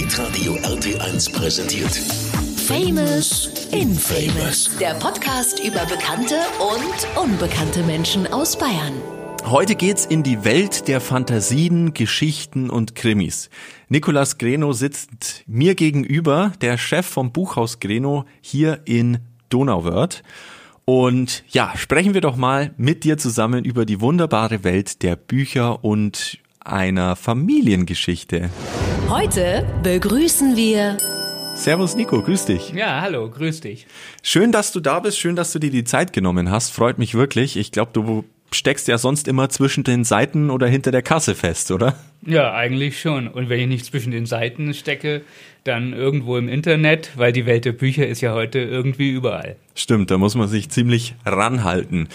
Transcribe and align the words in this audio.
Hitradio 0.00 0.54
RT1 0.54 1.30
präsentiert. 1.30 1.94
Famous 2.66 3.68
Infamous. 3.70 4.74
Der 4.78 4.94
Podcast 4.94 5.60
über 5.62 5.84
bekannte 5.84 6.36
und 6.58 7.22
unbekannte 7.22 7.82
Menschen 7.82 8.26
aus 8.32 8.56
Bayern. 8.56 8.94
Heute 9.44 9.74
geht's 9.74 10.06
in 10.06 10.22
die 10.22 10.42
Welt 10.42 10.88
der 10.88 11.02
Fantasien, 11.02 11.92
Geschichten 11.92 12.70
und 12.70 12.94
Krimis. 12.94 13.50
Nikolas 13.90 14.38
Greno 14.38 14.72
sitzt 14.72 15.44
mir 15.46 15.74
gegenüber, 15.74 16.54
der 16.62 16.78
Chef 16.78 17.04
vom 17.04 17.30
Buchhaus 17.30 17.78
Greno 17.78 18.24
hier 18.40 18.80
in 18.86 19.18
Donauwörth. 19.50 20.22
Und 20.86 21.44
ja, 21.50 21.74
sprechen 21.76 22.14
wir 22.14 22.22
doch 22.22 22.36
mal 22.36 22.72
mit 22.78 23.04
dir 23.04 23.18
zusammen 23.18 23.66
über 23.66 23.84
die 23.84 24.00
wunderbare 24.00 24.64
Welt 24.64 25.02
der 25.02 25.16
Bücher 25.16 25.84
und 25.84 26.38
einer 26.64 27.16
Familiengeschichte. 27.16 28.50
Heute 29.08 29.66
begrüßen 29.82 30.56
wir 30.56 30.96
Servus 31.54 31.94
Nico, 31.96 32.22
grüß 32.22 32.46
dich. 32.46 32.72
Ja, 32.72 33.00
hallo, 33.00 33.28
grüß 33.28 33.60
dich. 33.60 33.86
Schön, 34.22 34.52
dass 34.52 34.72
du 34.72 34.80
da 34.80 35.00
bist, 35.00 35.18
schön, 35.18 35.36
dass 35.36 35.52
du 35.52 35.58
dir 35.58 35.70
die 35.70 35.84
Zeit 35.84 36.12
genommen 36.12 36.50
hast. 36.50 36.70
Freut 36.70 36.98
mich 36.98 37.14
wirklich. 37.14 37.56
Ich 37.56 37.72
glaube, 37.72 37.90
du 37.92 38.24
steckst 38.52 38.88
ja 38.88 38.98
sonst 38.98 39.28
immer 39.28 39.48
zwischen 39.48 39.84
den 39.84 40.04
Seiten 40.04 40.50
oder 40.50 40.66
hinter 40.66 40.90
der 40.90 41.02
Kasse 41.02 41.34
fest, 41.34 41.70
oder? 41.70 41.96
Ja, 42.22 42.54
eigentlich 42.54 43.00
schon. 43.00 43.28
Und 43.28 43.48
wenn 43.48 43.60
ich 43.60 43.66
nicht 43.66 43.84
zwischen 43.84 44.10
den 44.10 44.26
Seiten 44.26 44.74
stecke, 44.74 45.22
dann 45.64 45.92
irgendwo 45.92 46.36
im 46.36 46.48
Internet, 46.48 47.10
weil 47.16 47.32
die 47.32 47.46
Welt 47.46 47.64
der 47.64 47.72
Bücher 47.72 48.06
ist 48.06 48.20
ja 48.20 48.32
heute 48.32 48.58
irgendwie 48.58 49.10
überall. 49.10 49.56
Stimmt, 49.74 50.10
da 50.10 50.18
muss 50.18 50.34
man 50.34 50.48
sich 50.48 50.70
ziemlich 50.70 51.14
ranhalten. 51.24 52.08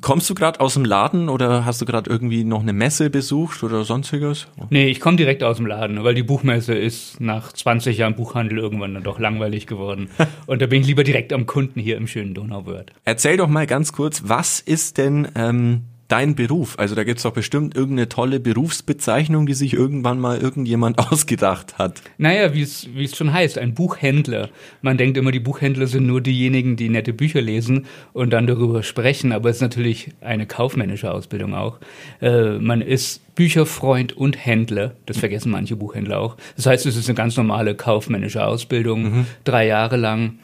Kommst 0.00 0.28
du 0.28 0.34
gerade 0.34 0.60
aus 0.60 0.74
dem 0.74 0.84
Laden 0.84 1.28
oder 1.28 1.64
hast 1.64 1.80
du 1.80 1.84
gerade 1.84 2.10
irgendwie 2.10 2.42
noch 2.42 2.62
eine 2.62 2.72
Messe 2.72 3.10
besucht 3.10 3.62
oder 3.62 3.84
sonstiges? 3.84 4.48
Nee, 4.70 4.88
ich 4.88 5.00
komme 5.00 5.16
direkt 5.16 5.44
aus 5.44 5.58
dem 5.58 5.66
Laden, 5.66 6.02
weil 6.02 6.14
die 6.14 6.24
Buchmesse 6.24 6.74
ist 6.74 7.20
nach 7.20 7.52
20 7.52 7.96
Jahren 7.96 8.16
Buchhandel 8.16 8.58
irgendwann 8.58 8.94
dann 8.94 9.04
doch 9.04 9.20
langweilig 9.20 9.66
geworden. 9.68 10.08
Und 10.46 10.60
da 10.60 10.66
bin 10.66 10.80
ich 10.80 10.88
lieber 10.88 11.04
direkt 11.04 11.32
am 11.32 11.46
Kunden 11.46 11.78
hier 11.78 11.96
im 11.96 12.08
schönen 12.08 12.34
Donauwörth. 12.34 12.92
Erzähl 13.04 13.36
doch 13.36 13.48
mal 13.48 13.66
ganz 13.66 13.92
kurz, 13.92 14.22
was 14.26 14.58
ist 14.58 14.98
denn 14.98 15.28
ähm, 15.36 15.82
dein 16.08 16.34
Beruf? 16.34 16.78
Also 16.78 16.94
da 16.94 17.04
gibt's 17.04 17.22
doch 17.22 17.32
bestimmt 17.32 17.74
irgendeine 17.74 18.08
tolle 18.08 18.40
Berufsbezeichnung, 18.40 19.46
die 19.46 19.54
sich 19.54 19.74
irgendwann 19.74 20.20
mal 20.20 20.38
irgendjemand 20.38 20.98
ausgedacht 21.12 21.78
hat. 21.78 22.02
Naja, 22.18 22.54
wie 22.54 22.62
es 22.62 22.88
wie 22.94 23.04
es 23.04 23.16
schon 23.16 23.32
heißt, 23.32 23.58
ein 23.58 23.74
Buchhändler. 23.74 24.50
Man 24.82 24.96
denkt 24.96 25.16
immer, 25.16 25.32
die 25.32 25.40
Buchhändler 25.40 25.86
sind 25.86 26.06
nur 26.06 26.20
diejenigen, 26.20 26.76
die 26.76 26.88
nette 26.88 27.12
Bücher 27.12 27.40
lesen 27.40 27.86
und 28.12 28.30
dann 28.30 28.46
darüber 28.46 28.82
sprechen, 28.82 29.32
aber 29.32 29.50
es 29.50 29.56
ist 29.56 29.62
natürlich 29.62 30.10
eine 30.20 30.46
kaufmännische 30.46 31.12
Ausbildung 31.12 31.54
auch. 31.54 31.78
Äh, 32.20 32.58
man 32.58 32.80
ist 32.80 33.22
Bücherfreund 33.34 34.16
und 34.16 34.44
Händler. 34.44 34.92
Das 35.06 35.18
vergessen 35.18 35.50
manche 35.50 35.76
Buchhändler 35.76 36.20
auch. 36.20 36.36
Das 36.56 36.66
heißt, 36.66 36.86
es 36.86 36.96
ist 36.96 37.08
eine 37.08 37.16
ganz 37.16 37.36
normale 37.36 37.74
kaufmännische 37.74 38.46
Ausbildung, 38.46 39.02
mhm. 39.02 39.26
drei 39.44 39.66
Jahre 39.66 39.96
lang 39.96 40.38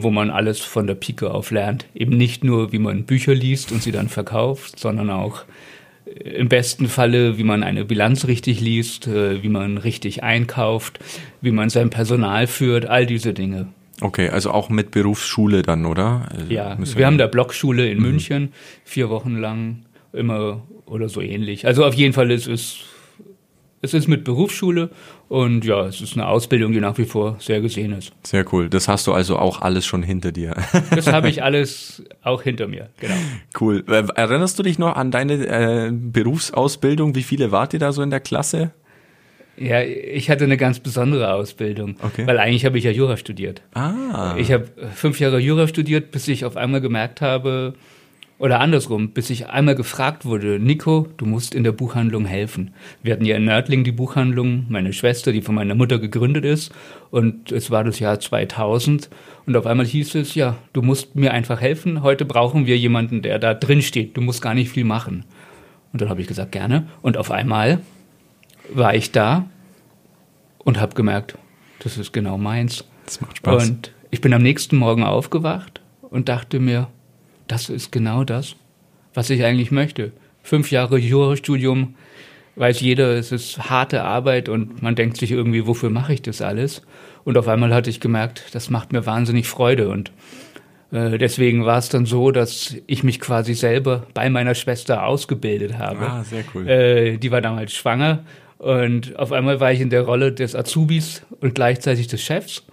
wo 0.00 0.10
man 0.10 0.30
alles 0.30 0.60
von 0.60 0.86
der 0.86 0.94
Pike 0.94 1.30
auf 1.30 1.50
lernt. 1.50 1.86
Eben 1.94 2.16
nicht 2.16 2.44
nur, 2.44 2.72
wie 2.72 2.78
man 2.78 3.04
Bücher 3.04 3.34
liest 3.34 3.72
und 3.72 3.82
sie 3.82 3.92
dann 3.92 4.08
verkauft, 4.08 4.78
sondern 4.78 5.10
auch 5.10 5.44
äh, 6.06 6.30
im 6.30 6.48
besten 6.48 6.88
Falle, 6.88 7.38
wie 7.38 7.44
man 7.44 7.62
eine 7.62 7.84
Bilanz 7.84 8.26
richtig 8.26 8.60
liest, 8.60 9.06
äh, 9.06 9.42
wie 9.42 9.48
man 9.48 9.78
richtig 9.78 10.22
einkauft, 10.22 10.98
wie 11.40 11.50
man 11.50 11.70
sein 11.70 11.90
Personal 11.90 12.46
führt, 12.46 12.86
all 12.86 13.06
diese 13.06 13.32
Dinge. 13.32 13.68
Okay, 14.00 14.28
also 14.28 14.50
auch 14.50 14.68
mit 14.70 14.90
Berufsschule 14.90 15.62
dann, 15.62 15.86
oder? 15.86 16.28
Also 16.30 16.52
ja, 16.52 16.76
wir 16.78 17.06
haben 17.06 17.16
da 17.16 17.26
Blockschule 17.26 17.88
in 17.88 17.98
mhm. 17.98 18.04
München, 18.04 18.52
vier 18.84 19.08
Wochen 19.08 19.36
lang, 19.36 19.84
immer 20.12 20.62
oder 20.84 21.08
so 21.08 21.20
ähnlich. 21.20 21.66
Also 21.66 21.84
auf 21.84 21.94
jeden 21.94 22.12
Fall 22.12 22.30
ist 22.30 22.46
es 22.46 22.80
es 23.84 23.92
ist 23.92 24.08
mit 24.08 24.24
Berufsschule 24.24 24.88
und 25.28 25.64
ja, 25.64 25.86
es 25.86 26.00
ist 26.00 26.14
eine 26.14 26.26
Ausbildung, 26.26 26.72
die 26.72 26.80
nach 26.80 26.98
wie 26.98 27.06
vor 27.06 27.36
sehr 27.38 27.60
gesehen 27.60 27.92
ist. 27.92 28.12
Sehr 28.22 28.44
cool. 28.52 28.68
Das 28.68 28.88
hast 28.88 29.06
du 29.06 29.12
also 29.12 29.38
auch 29.38 29.62
alles 29.62 29.86
schon 29.86 30.02
hinter 30.02 30.32
dir. 30.32 30.54
Das 30.94 31.12
habe 31.12 31.28
ich 31.28 31.42
alles 31.42 32.04
auch 32.22 32.42
hinter 32.42 32.68
mir, 32.68 32.88
genau. 33.00 33.14
Cool. 33.58 33.84
Äh, 33.88 34.04
erinnerst 34.14 34.58
du 34.58 34.62
dich 34.62 34.78
noch 34.78 34.96
an 34.96 35.10
deine 35.10 35.34
äh, 35.34 35.90
Berufsausbildung? 35.92 37.14
Wie 37.14 37.22
viele 37.22 37.50
wart 37.50 37.72
ihr 37.72 37.78
da 37.80 37.92
so 37.92 38.02
in 38.02 38.10
der 38.10 38.20
Klasse? 38.20 38.72
Ja, 39.56 39.82
ich 39.82 40.30
hatte 40.30 40.44
eine 40.44 40.56
ganz 40.56 40.80
besondere 40.80 41.32
Ausbildung, 41.32 41.96
okay. 42.02 42.26
weil 42.26 42.38
eigentlich 42.38 42.64
habe 42.64 42.76
ich 42.78 42.84
ja 42.84 42.90
Jura 42.90 43.16
studiert. 43.16 43.62
Ah. 43.74 44.34
Ich 44.36 44.50
habe 44.50 44.68
fünf 44.94 45.20
Jahre 45.20 45.38
Jura 45.38 45.68
studiert, 45.68 46.10
bis 46.10 46.26
ich 46.28 46.44
auf 46.44 46.56
einmal 46.56 46.80
gemerkt 46.80 47.20
habe, 47.20 47.74
oder 48.38 48.60
andersrum, 48.60 49.10
bis 49.10 49.30
ich 49.30 49.48
einmal 49.48 49.76
gefragt 49.76 50.24
wurde, 50.24 50.58
Nico, 50.58 51.06
du 51.16 51.24
musst 51.24 51.54
in 51.54 51.62
der 51.62 51.72
Buchhandlung 51.72 52.24
helfen. 52.26 52.74
Wir 53.02 53.12
hatten 53.12 53.24
ja 53.24 53.36
in 53.36 53.44
Nördling 53.44 53.84
die 53.84 53.92
Buchhandlung, 53.92 54.66
meine 54.68 54.92
Schwester, 54.92 55.30
die 55.30 55.40
von 55.40 55.54
meiner 55.54 55.76
Mutter 55.76 55.98
gegründet 55.98 56.44
ist. 56.44 56.72
Und 57.10 57.52
es 57.52 57.70
war 57.70 57.84
das 57.84 58.00
Jahr 58.00 58.18
2000. 58.18 59.08
Und 59.46 59.56
auf 59.56 59.66
einmal 59.66 59.86
hieß 59.86 60.16
es, 60.16 60.34
ja, 60.34 60.56
du 60.72 60.82
musst 60.82 61.14
mir 61.14 61.32
einfach 61.32 61.60
helfen. 61.60 62.02
Heute 62.02 62.24
brauchen 62.24 62.66
wir 62.66 62.76
jemanden, 62.76 63.22
der 63.22 63.38
da 63.38 63.54
drin 63.54 63.82
steht. 63.82 64.16
Du 64.16 64.20
musst 64.20 64.42
gar 64.42 64.54
nicht 64.54 64.70
viel 64.70 64.84
machen. 64.84 65.24
Und 65.92 66.02
dann 66.02 66.08
habe 66.08 66.20
ich 66.20 66.26
gesagt, 66.26 66.50
gerne. 66.50 66.88
Und 67.02 67.16
auf 67.16 67.30
einmal 67.30 67.80
war 68.72 68.96
ich 68.96 69.12
da 69.12 69.48
und 70.58 70.80
habe 70.80 70.94
gemerkt, 70.94 71.38
das 71.78 71.98
ist 71.98 72.12
genau 72.12 72.36
meins. 72.36 72.84
Das 73.04 73.20
macht 73.20 73.36
Spaß. 73.36 73.68
Und 73.68 73.92
ich 74.10 74.20
bin 74.20 74.32
am 74.34 74.42
nächsten 74.42 74.76
Morgen 74.76 75.04
aufgewacht 75.04 75.80
und 76.02 76.28
dachte 76.28 76.58
mir, 76.58 76.88
das 77.46 77.68
ist 77.68 77.92
genau 77.92 78.24
das, 78.24 78.56
was 79.12 79.30
ich 79.30 79.44
eigentlich 79.44 79.70
möchte. 79.70 80.12
Fünf 80.42 80.70
Jahre 80.70 80.98
Jurastudium, 80.98 81.94
weiß 82.56 82.80
jeder, 82.80 83.16
es 83.16 83.32
ist 83.32 83.70
harte 83.70 84.02
Arbeit 84.02 84.48
und 84.48 84.82
man 84.82 84.94
denkt 84.94 85.16
sich 85.16 85.32
irgendwie, 85.32 85.66
wofür 85.66 85.90
mache 85.90 86.14
ich 86.14 86.22
das 86.22 86.42
alles? 86.42 86.82
Und 87.24 87.38
auf 87.38 87.48
einmal 87.48 87.72
hatte 87.74 87.90
ich 87.90 88.00
gemerkt, 88.00 88.54
das 88.54 88.70
macht 88.70 88.92
mir 88.92 89.06
wahnsinnig 89.06 89.48
Freude 89.48 89.88
und 89.88 90.12
äh, 90.92 91.18
deswegen 91.18 91.64
war 91.64 91.78
es 91.78 91.88
dann 91.88 92.06
so, 92.06 92.30
dass 92.30 92.76
ich 92.86 93.02
mich 93.02 93.18
quasi 93.20 93.54
selber 93.54 94.06
bei 94.14 94.30
meiner 94.30 94.54
Schwester 94.54 95.06
ausgebildet 95.06 95.78
habe. 95.78 96.06
Ah, 96.06 96.24
sehr 96.24 96.44
cool. 96.54 96.68
Äh, 96.68 97.16
die 97.18 97.30
war 97.30 97.40
damals 97.40 97.72
schwanger 97.72 98.24
und 98.58 99.18
auf 99.18 99.32
einmal 99.32 99.60
war 99.60 99.72
ich 99.72 99.80
in 99.80 99.90
der 99.90 100.02
Rolle 100.02 100.32
des 100.32 100.54
Azubis 100.54 101.22
und 101.40 101.54
gleichzeitig 101.54 102.06
des 102.06 102.22
Chefs 102.22 102.64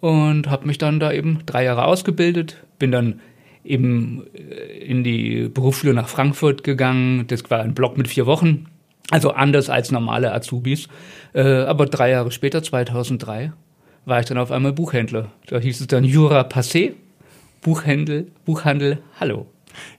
und 0.00 0.48
habe 0.50 0.66
mich 0.66 0.78
dann 0.78 1.00
da 1.00 1.12
eben 1.12 1.40
drei 1.46 1.64
Jahre 1.64 1.84
ausgebildet, 1.84 2.56
bin 2.78 2.92
dann 2.92 3.20
eben 3.64 4.24
äh, 4.34 4.78
in 4.84 5.04
die 5.04 5.48
Berufsschule 5.48 5.94
nach 5.94 6.08
Frankfurt 6.08 6.62
gegangen. 6.64 7.26
Das 7.26 7.50
war 7.50 7.60
ein 7.60 7.74
Block 7.74 7.96
mit 7.96 8.08
vier 8.08 8.26
Wochen, 8.26 8.66
also 9.10 9.30
anders 9.30 9.70
als 9.70 9.90
normale 9.90 10.32
Azubis. 10.32 10.88
Äh, 11.32 11.42
aber 11.42 11.86
drei 11.86 12.10
Jahre 12.10 12.30
später, 12.30 12.62
2003, 12.62 13.52
war 14.04 14.20
ich 14.20 14.26
dann 14.26 14.38
auf 14.38 14.50
einmal 14.52 14.72
Buchhändler. 14.72 15.30
Da 15.46 15.58
hieß 15.58 15.80
es 15.80 15.86
dann 15.86 16.04
Jura 16.04 16.42
Passé, 16.42 16.92
Buchhandel, 17.62 18.28
Buchhandel, 18.44 18.98
hallo. 19.18 19.46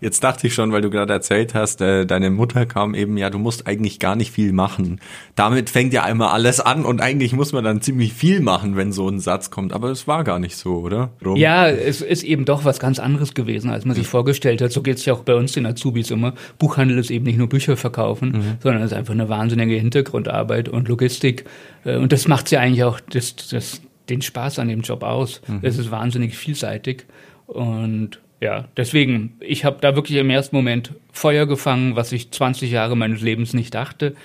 Jetzt 0.01 0.23
dachte 0.23 0.47
ich 0.47 0.53
schon, 0.53 0.71
weil 0.71 0.81
du 0.81 0.89
gerade 0.89 1.13
erzählt 1.13 1.53
hast, 1.53 1.81
äh, 1.81 2.05
deine 2.05 2.29
Mutter 2.29 2.65
kam 2.65 2.95
eben, 2.95 3.17
ja, 3.17 3.29
du 3.29 3.39
musst 3.39 3.67
eigentlich 3.67 3.99
gar 3.99 4.15
nicht 4.15 4.31
viel 4.31 4.51
machen. 4.53 4.99
Damit 5.35 5.69
fängt 5.69 5.93
ja 5.93 6.03
einmal 6.03 6.29
alles 6.29 6.59
an 6.59 6.85
und 6.85 7.01
eigentlich 7.01 7.33
muss 7.33 7.53
man 7.53 7.63
dann 7.63 7.81
ziemlich 7.81 8.13
viel 8.13 8.39
machen, 8.39 8.75
wenn 8.75 8.91
so 8.91 9.07
ein 9.09 9.19
Satz 9.19 9.49
kommt. 9.49 9.73
Aber 9.73 9.89
es 9.89 10.07
war 10.07 10.23
gar 10.23 10.39
nicht 10.39 10.55
so, 10.55 10.77
oder? 10.77 11.11
Rom? 11.23 11.35
Ja, 11.35 11.67
es 11.67 12.01
ist 12.01 12.23
eben 12.23 12.45
doch 12.45 12.65
was 12.65 12.79
ganz 12.79 12.99
anderes 12.99 13.33
gewesen, 13.33 13.69
als 13.69 13.85
man 13.85 13.95
sich 13.95 14.07
vorgestellt 14.07 14.61
hat. 14.61 14.71
So 14.71 14.81
geht 14.81 14.97
es 14.97 15.05
ja 15.05 15.13
auch 15.13 15.23
bei 15.23 15.35
uns 15.35 15.53
den 15.53 15.65
Azubis 15.65 16.11
immer. 16.11 16.33
Buchhandel 16.59 16.97
ist 16.97 17.11
eben 17.11 17.25
nicht 17.25 17.37
nur 17.37 17.49
Bücher 17.49 17.77
verkaufen, 17.77 18.31
mhm. 18.31 18.57
sondern 18.61 18.81
es 18.81 18.91
ist 18.91 18.97
einfach 18.97 19.13
eine 19.13 19.29
wahnsinnige 19.29 19.75
Hintergrundarbeit 19.75 20.69
und 20.69 20.87
Logistik. 20.87 21.45
Äh, 21.83 21.97
und 21.97 22.11
das 22.11 22.27
macht 22.27 22.51
ja 22.51 22.59
eigentlich 22.59 22.83
auch 22.83 22.99
das, 22.99 23.35
das, 23.35 23.81
den 24.09 24.21
Spaß 24.21 24.59
an 24.59 24.67
dem 24.67 24.81
Job 24.81 25.03
aus. 25.03 25.41
Mhm. 25.47 25.59
Es 25.61 25.77
ist 25.77 25.91
wahnsinnig 25.91 26.37
vielseitig. 26.37 27.05
Und 27.47 28.19
ja, 28.41 28.65
deswegen, 28.75 29.37
ich 29.39 29.65
habe 29.65 29.77
da 29.81 29.95
wirklich 29.95 30.17
im 30.17 30.29
ersten 30.29 30.55
Moment 30.55 30.91
Feuer 31.11 31.45
gefangen, 31.45 31.95
was 31.95 32.11
ich 32.11 32.31
20 32.31 32.71
Jahre 32.71 32.97
meines 32.97 33.21
Lebens 33.21 33.53
nicht 33.53 33.73
dachte. 33.73 34.15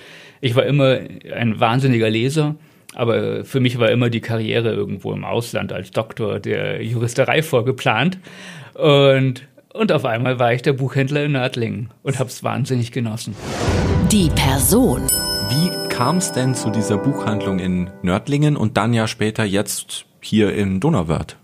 Ich 0.41 0.55
war 0.55 0.65
immer 0.65 0.99
ein 1.33 1.59
wahnsinniger 1.59 2.09
Leser, 2.09 2.55
aber 2.93 3.45
für 3.45 3.59
mich 3.59 3.79
war 3.79 3.89
immer 3.89 4.09
die 4.09 4.21
Karriere 4.21 4.73
irgendwo 4.73 5.13
im 5.13 5.23
Ausland 5.23 5.71
als 5.71 5.91
Doktor 5.91 6.39
der 6.39 6.83
Juristerei 6.83 7.41
vorgeplant. 7.41 8.19
Und, 8.73 9.47
und 9.73 9.91
auf 9.91 10.05
einmal 10.05 10.39
war 10.39 10.53
ich 10.53 10.61
der 10.61 10.73
Buchhändler 10.73 11.23
in 11.23 11.31
Nördlingen 11.33 11.89
und 12.03 12.19
habe 12.19 12.29
es 12.29 12.43
wahnsinnig 12.43 12.91
genossen. 12.91 13.35
Die 14.11 14.29
Person. 14.35 15.07
Wie 15.49 15.89
kam 15.89 16.17
es 16.17 16.31
denn 16.31 16.53
zu 16.53 16.69
dieser 16.69 16.97
Buchhandlung 16.97 17.59
in 17.59 17.89
Nördlingen 18.01 18.57
und 18.57 18.75
dann 18.75 18.93
ja 18.93 19.07
später 19.07 19.45
jetzt 19.45 20.05
hier 20.19 20.53
in 20.53 20.79
Donauwörth? 20.79 21.37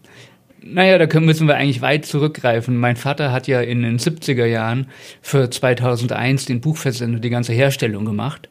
Naja, 0.62 0.98
da 0.98 1.20
müssen 1.20 1.48
wir 1.48 1.56
eigentlich 1.56 1.82
weit 1.82 2.06
zurückgreifen. 2.06 2.78
Mein 2.78 2.96
Vater 2.96 3.32
hat 3.32 3.48
ja 3.48 3.62
in 3.62 3.84
den 3.84 4.00
70er 4.00 4.46
Jahren 4.46 4.88
für 5.22 5.50
2001 5.50 6.46
den 6.46 6.62
Buchversender, 6.62 7.20
die 7.20 7.30
ganze 7.30 7.54
Herstellung 7.54 8.06
gemacht. 8.06 8.50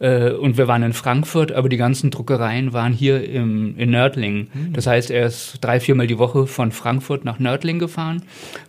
Äh, 0.00 0.30
und 0.32 0.56
wir 0.56 0.66
waren 0.66 0.82
in 0.82 0.92
Frankfurt, 0.92 1.52
aber 1.52 1.68
die 1.68 1.76
ganzen 1.76 2.10
Druckereien 2.10 2.72
waren 2.72 2.92
hier 2.92 3.28
im, 3.28 3.76
in 3.78 3.90
Nördlingen. 3.90 4.48
Hm. 4.52 4.72
Das 4.72 4.86
heißt, 4.86 5.10
er 5.10 5.26
ist 5.26 5.58
drei, 5.60 5.78
viermal 5.78 6.06
die 6.06 6.18
Woche 6.18 6.46
von 6.46 6.72
Frankfurt 6.72 7.24
nach 7.24 7.38
Nördlingen 7.38 7.80
gefahren, 7.80 8.22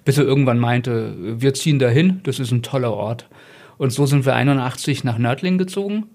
bis 0.06 0.18
er 0.18 0.26
irgendwann 0.26 0.60
meinte, 0.60 1.16
wir 1.18 1.54
ziehen 1.54 1.80
dahin, 1.80 2.20
das 2.24 2.40
ist 2.40 2.52
ein 2.52 2.62
toller 2.62 2.94
Ort. 2.94 3.28
Und 3.78 3.92
so 3.92 4.06
sind 4.06 4.26
wir 4.26 4.36
81 4.36 5.04
nach 5.04 5.18
Nördlingen 5.18 5.58
gezogen. 5.58 6.06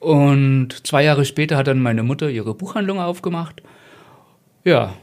Und 0.00 0.86
zwei 0.86 1.04
Jahre 1.04 1.24
später 1.24 1.56
hat 1.56 1.66
dann 1.66 1.80
meine 1.80 2.02
Mutter 2.02 2.28
ihre 2.28 2.54
Buchhandlung 2.54 2.98
aufgemacht. 2.98 3.62
Ja, 4.64 4.94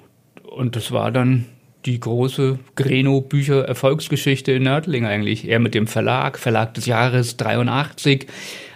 und 0.48 0.76
das 0.76 0.92
war 0.92 1.12
dann 1.12 1.46
die 1.86 2.00
große 2.00 2.60
Greno-Bücher-Erfolgsgeschichte 2.76 4.52
in 4.52 4.64
Nördling 4.64 5.06
eigentlich. 5.06 5.48
Er 5.48 5.60
mit 5.60 5.74
dem 5.74 5.88
Verlag, 5.88 6.38
Verlag 6.38 6.74
des 6.74 6.86
Jahres 6.86 7.38
83, 7.38 8.28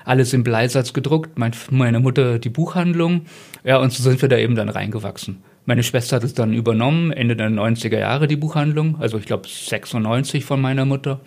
alles 0.06 0.34
im 0.34 0.44
Bleisatz 0.44 0.94
gedruckt, 0.94 1.38
mein, 1.38 1.52
meine 1.70 2.00
Mutter 2.00 2.40
die 2.40 2.50
Buchhandlung. 2.50 3.26
Ja, 3.64 3.78
und 3.78 3.92
so 3.92 4.02
sind 4.02 4.22
wir 4.22 4.30
da 4.30 4.38
eben 4.38 4.56
dann 4.56 4.70
reingewachsen. 4.70 5.44
Meine 5.66 5.84
Schwester 5.84 6.16
hat 6.16 6.24
es 6.24 6.34
dann 6.34 6.54
übernommen, 6.54 7.12
Ende 7.12 7.36
der 7.36 7.50
90er 7.50 8.00
Jahre 8.00 8.28
die 8.28 8.36
Buchhandlung, 8.36 8.98
also 9.00 9.18
ich 9.18 9.26
glaube 9.26 9.48
96 9.48 10.44
von 10.44 10.60
meiner 10.60 10.86
Mutter. 10.86 11.20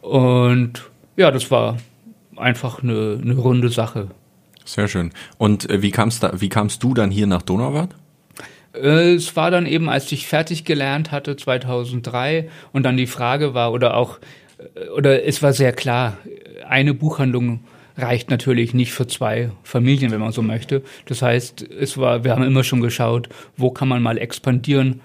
Und 0.00 0.84
ja, 1.16 1.30
das 1.30 1.50
war 1.50 1.76
einfach 2.36 2.82
eine, 2.82 3.18
eine 3.20 3.34
runde 3.34 3.68
Sache. 3.68 4.08
Sehr 4.64 4.88
schön. 4.88 5.10
Und 5.36 5.68
äh, 5.68 5.82
wie, 5.82 5.90
kamst 5.90 6.22
da, 6.22 6.40
wie 6.40 6.48
kamst 6.48 6.82
du 6.82 6.94
dann 6.94 7.10
hier 7.10 7.26
nach 7.26 7.42
Donauwörth? 7.42 7.94
Äh, 8.74 9.14
es 9.14 9.36
war 9.36 9.50
dann 9.50 9.66
eben, 9.66 9.88
als 9.88 10.10
ich 10.12 10.26
fertig 10.26 10.64
gelernt 10.64 11.12
hatte, 11.12 11.36
2003, 11.36 12.48
und 12.72 12.84
dann 12.84 12.96
die 12.96 13.06
Frage 13.06 13.54
war, 13.54 13.72
oder 13.72 13.96
auch, 13.96 14.18
äh, 14.58 14.88
oder 14.88 15.24
es 15.24 15.42
war 15.42 15.52
sehr 15.52 15.72
klar, 15.72 16.18
eine 16.68 16.94
Buchhandlung 16.94 17.60
reicht 17.96 18.30
natürlich 18.30 18.74
nicht 18.74 18.92
für 18.92 19.06
zwei 19.06 19.50
Familien, 19.62 20.10
wenn 20.10 20.20
man 20.20 20.32
so 20.32 20.42
möchte. 20.42 20.82
Das 21.06 21.22
heißt, 21.22 21.62
es 21.62 21.96
war, 21.96 22.24
wir 22.24 22.32
haben 22.32 22.42
immer 22.42 22.64
schon 22.64 22.80
geschaut, 22.80 23.28
wo 23.56 23.70
kann 23.70 23.88
man 23.88 24.02
mal 24.02 24.18
expandieren. 24.18 25.00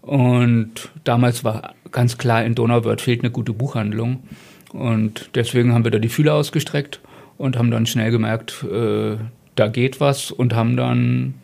Und 0.00 0.90
damals 1.04 1.44
war 1.44 1.74
ganz 1.92 2.18
klar, 2.18 2.44
in 2.44 2.56
Donauwörth 2.56 3.00
fehlt 3.00 3.20
eine 3.20 3.30
gute 3.30 3.52
Buchhandlung. 3.52 4.24
Und 4.72 5.30
deswegen 5.34 5.72
haben 5.72 5.84
wir 5.84 5.92
da 5.92 5.98
die 5.98 6.08
Fühler 6.08 6.34
ausgestreckt 6.34 7.00
und 7.38 7.56
haben 7.56 7.70
dann 7.70 7.86
schnell 7.86 8.10
gemerkt, 8.10 8.64
äh, 8.64 9.16
da 9.54 9.68
geht 9.68 10.00
was 10.00 10.30
und 10.30 10.54
haben 10.54 10.76
dann 10.76 11.34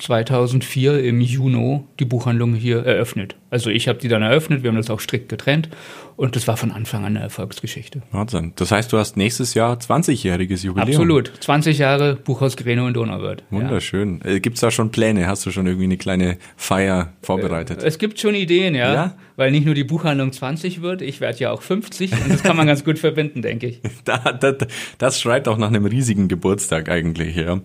2004 0.00 1.04
im 1.04 1.20
Juni 1.20 1.80
die 1.98 2.04
Buchhandlung 2.04 2.54
hier 2.54 2.84
eröffnet. 2.84 3.36
Also 3.50 3.70
ich 3.70 3.88
habe 3.88 3.98
die 3.98 4.08
dann 4.08 4.22
eröffnet, 4.22 4.62
wir 4.62 4.68
haben 4.68 4.76
das 4.76 4.90
auch 4.90 5.00
strikt 5.00 5.28
getrennt 5.28 5.68
und 6.16 6.36
das 6.36 6.46
war 6.46 6.56
von 6.56 6.70
Anfang 6.70 7.04
an 7.04 7.16
eine 7.16 7.24
Erfolgsgeschichte. 7.24 8.02
Wahnsinn. 8.10 8.52
Das 8.56 8.70
heißt, 8.70 8.92
du 8.92 8.98
hast 8.98 9.16
nächstes 9.16 9.54
Jahr 9.54 9.76
20-jähriges 9.76 10.64
Jubiläum. 10.64 10.88
Absolut. 10.88 11.32
20 11.40 11.78
Jahre 11.78 12.14
Buchhaus 12.16 12.56
Greno 12.56 12.86
in 12.86 12.94
Donauwörth. 12.94 13.42
Wunderschön. 13.50 14.20
Ja. 14.24 14.32
Äh, 14.32 14.40
gibt 14.40 14.56
es 14.56 14.60
da 14.60 14.70
schon 14.70 14.90
Pläne? 14.90 15.26
Hast 15.26 15.44
du 15.46 15.50
schon 15.50 15.66
irgendwie 15.66 15.84
eine 15.84 15.96
kleine 15.96 16.38
Feier 16.56 17.12
vorbereitet? 17.22 17.82
Äh, 17.82 17.86
es 17.86 17.98
gibt 17.98 18.20
schon 18.20 18.34
Ideen, 18.34 18.74
ja. 18.74 18.94
ja? 18.94 19.14
Weil 19.36 19.50
nicht 19.50 19.64
nur 19.64 19.74
die 19.74 19.84
Buchhandlung 19.84 20.32
20 20.32 20.82
wird, 20.82 21.00
ich 21.00 21.20
werde 21.20 21.38
ja 21.38 21.50
auch 21.50 21.62
50 21.62 22.12
und 22.12 22.30
das 22.30 22.42
kann 22.42 22.56
man 22.56 22.66
ganz 22.66 22.84
gut 22.84 22.98
verbinden, 22.98 23.42
denke 23.42 23.66
ich. 23.66 23.80
Da, 24.04 24.18
da, 24.32 24.54
das 24.98 25.20
schreit 25.20 25.46
auch 25.46 25.58
nach 25.58 25.68
einem 25.68 25.84
riesigen 25.84 26.28
Geburtstag 26.28 26.88
eigentlich, 26.88 27.36
ja. 27.36 27.60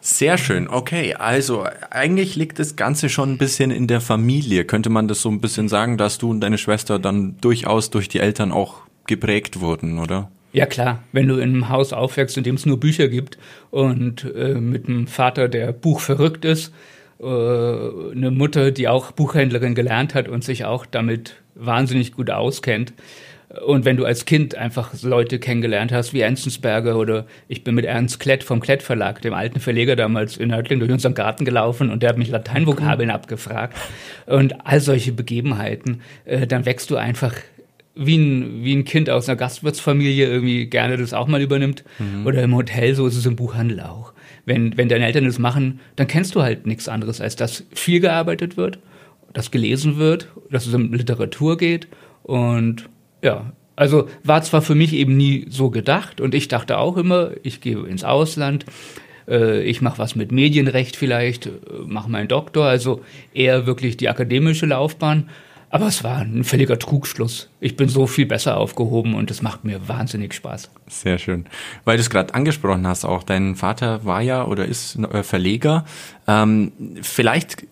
Sehr 0.00 0.38
schön. 0.38 0.68
Okay, 0.68 1.14
also 1.14 1.66
eigentlich 1.90 2.34
liegt 2.34 2.58
das 2.58 2.76
Ganze 2.76 3.08
schon 3.08 3.32
ein 3.32 3.38
bisschen 3.38 3.70
in 3.70 3.86
der 3.86 4.00
Familie. 4.00 4.64
Könnte 4.64 4.88
man 4.88 5.08
das 5.08 5.20
so 5.20 5.28
ein 5.28 5.40
bisschen 5.40 5.68
sagen, 5.68 5.98
dass 5.98 6.18
du 6.18 6.30
und 6.30 6.40
deine 6.40 6.58
Schwester 6.58 6.98
dann 6.98 7.36
durchaus 7.40 7.90
durch 7.90 8.08
die 8.08 8.20
Eltern 8.20 8.50
auch 8.50 8.82
geprägt 9.06 9.60
wurden, 9.60 9.98
oder? 9.98 10.30
Ja 10.52 10.66
klar, 10.66 11.02
wenn 11.12 11.28
du 11.28 11.36
in 11.36 11.50
einem 11.50 11.68
Haus 11.68 11.92
aufwächst, 11.92 12.36
in 12.36 12.44
dem 12.44 12.56
es 12.56 12.66
nur 12.66 12.80
Bücher 12.80 13.08
gibt 13.08 13.38
und 13.70 14.24
äh, 14.34 14.54
mit 14.54 14.88
einem 14.88 15.06
Vater, 15.06 15.48
der 15.48 15.72
Buch 15.72 16.00
verrückt 16.00 16.44
ist, 16.44 16.72
äh, 17.20 17.24
eine 17.24 18.30
Mutter, 18.30 18.70
die 18.70 18.88
auch 18.88 19.12
Buchhändlerin 19.12 19.74
gelernt 19.74 20.14
hat 20.14 20.28
und 20.28 20.42
sich 20.42 20.64
auch 20.64 20.86
damit 20.86 21.36
wahnsinnig 21.54 22.12
gut 22.12 22.30
auskennt, 22.30 22.94
und 23.66 23.84
wenn 23.84 23.96
du 23.96 24.04
als 24.04 24.26
Kind 24.26 24.54
einfach 24.54 24.92
Leute 25.02 25.40
kennengelernt 25.40 25.90
hast, 25.92 26.12
wie 26.12 26.20
Enzensberger 26.20 26.96
oder 26.96 27.26
ich 27.48 27.64
bin 27.64 27.74
mit 27.74 27.84
Ernst 27.84 28.20
Klett 28.20 28.44
vom 28.44 28.60
Klett 28.60 28.82
Verlag, 28.82 29.22
dem 29.22 29.34
alten 29.34 29.58
Verleger 29.58 29.96
damals 29.96 30.36
in 30.36 30.50
Nördling, 30.50 30.78
durch 30.78 30.92
unseren 30.92 31.14
Garten 31.14 31.44
gelaufen 31.44 31.90
und 31.90 32.02
der 32.02 32.10
hat 32.10 32.18
mich 32.18 32.30
Lateinvokabeln 32.30 33.10
abgefragt 33.10 33.76
und 34.26 34.64
all 34.64 34.80
solche 34.80 35.12
Begebenheiten, 35.12 36.00
äh, 36.26 36.46
dann 36.46 36.64
wächst 36.64 36.90
du 36.90 36.96
einfach 36.96 37.34
wie 37.96 38.16
ein, 38.16 38.62
wie 38.64 38.74
ein 38.74 38.84
Kind 38.84 39.10
aus 39.10 39.28
einer 39.28 39.36
Gastwirtsfamilie 39.36 40.26
irgendwie 40.26 40.66
gerne 40.66 40.96
das 40.96 41.12
auch 41.12 41.26
mal 41.26 41.42
übernimmt. 41.42 41.84
Mhm. 41.98 42.26
Oder 42.26 42.42
im 42.44 42.54
Hotel, 42.54 42.94
so 42.94 43.06
ist 43.06 43.16
es 43.16 43.26
im 43.26 43.34
Buchhandel 43.34 43.80
auch. 43.80 44.12
Wenn, 44.46 44.76
wenn 44.78 44.88
deine 44.88 45.06
Eltern 45.06 45.24
das 45.24 45.40
machen, 45.40 45.80
dann 45.96 46.06
kennst 46.06 46.36
du 46.36 46.42
halt 46.42 46.66
nichts 46.66 46.88
anderes, 46.88 47.20
als 47.20 47.34
dass 47.34 47.64
viel 47.74 48.00
gearbeitet 48.00 48.56
wird, 48.56 48.78
dass 49.32 49.50
gelesen 49.50 49.96
wird, 49.96 50.28
dass 50.50 50.66
es 50.66 50.74
um 50.74 50.92
Literatur 50.92 51.58
geht 51.58 51.88
und 52.22 52.88
ja, 53.22 53.52
also 53.76 54.08
war 54.24 54.42
zwar 54.42 54.62
für 54.62 54.74
mich 54.74 54.92
eben 54.92 55.16
nie 55.16 55.46
so 55.48 55.70
gedacht 55.70 56.20
und 56.20 56.34
ich 56.34 56.48
dachte 56.48 56.78
auch 56.78 56.96
immer, 56.96 57.30
ich 57.42 57.60
gehe 57.60 57.86
ins 57.86 58.04
Ausland, 58.04 58.66
äh, 59.26 59.62
ich 59.62 59.80
mache 59.80 59.98
was 59.98 60.16
mit 60.16 60.32
Medienrecht 60.32 60.96
vielleicht, 60.96 61.46
äh, 61.46 61.50
mache 61.86 62.10
meinen 62.10 62.28
Doktor, 62.28 62.66
also 62.66 63.02
eher 63.32 63.66
wirklich 63.66 63.96
die 63.96 64.08
akademische 64.08 64.66
Laufbahn. 64.66 65.30
Aber 65.72 65.86
es 65.86 66.02
war 66.02 66.18
ein 66.18 66.42
völliger 66.42 66.80
Trugschluss. 66.80 67.48
Ich 67.60 67.76
bin 67.76 67.88
so 67.88 68.08
viel 68.08 68.26
besser 68.26 68.56
aufgehoben 68.56 69.14
und 69.14 69.30
es 69.30 69.40
macht 69.40 69.64
mir 69.64 69.86
wahnsinnig 69.88 70.34
Spaß. 70.34 70.68
Sehr 70.88 71.16
schön. 71.18 71.46
Weil 71.84 71.96
du 71.96 72.00
es 72.00 72.10
gerade 72.10 72.34
angesprochen 72.34 72.88
hast, 72.88 73.04
auch 73.04 73.22
dein 73.22 73.54
Vater 73.54 74.04
war 74.04 74.20
ja 74.20 74.44
oder 74.44 74.66
ist 74.66 74.96
äh, 74.96 75.22
Verleger. 75.22 75.84
Ähm, 76.30 76.70
vielleicht 77.02 77.66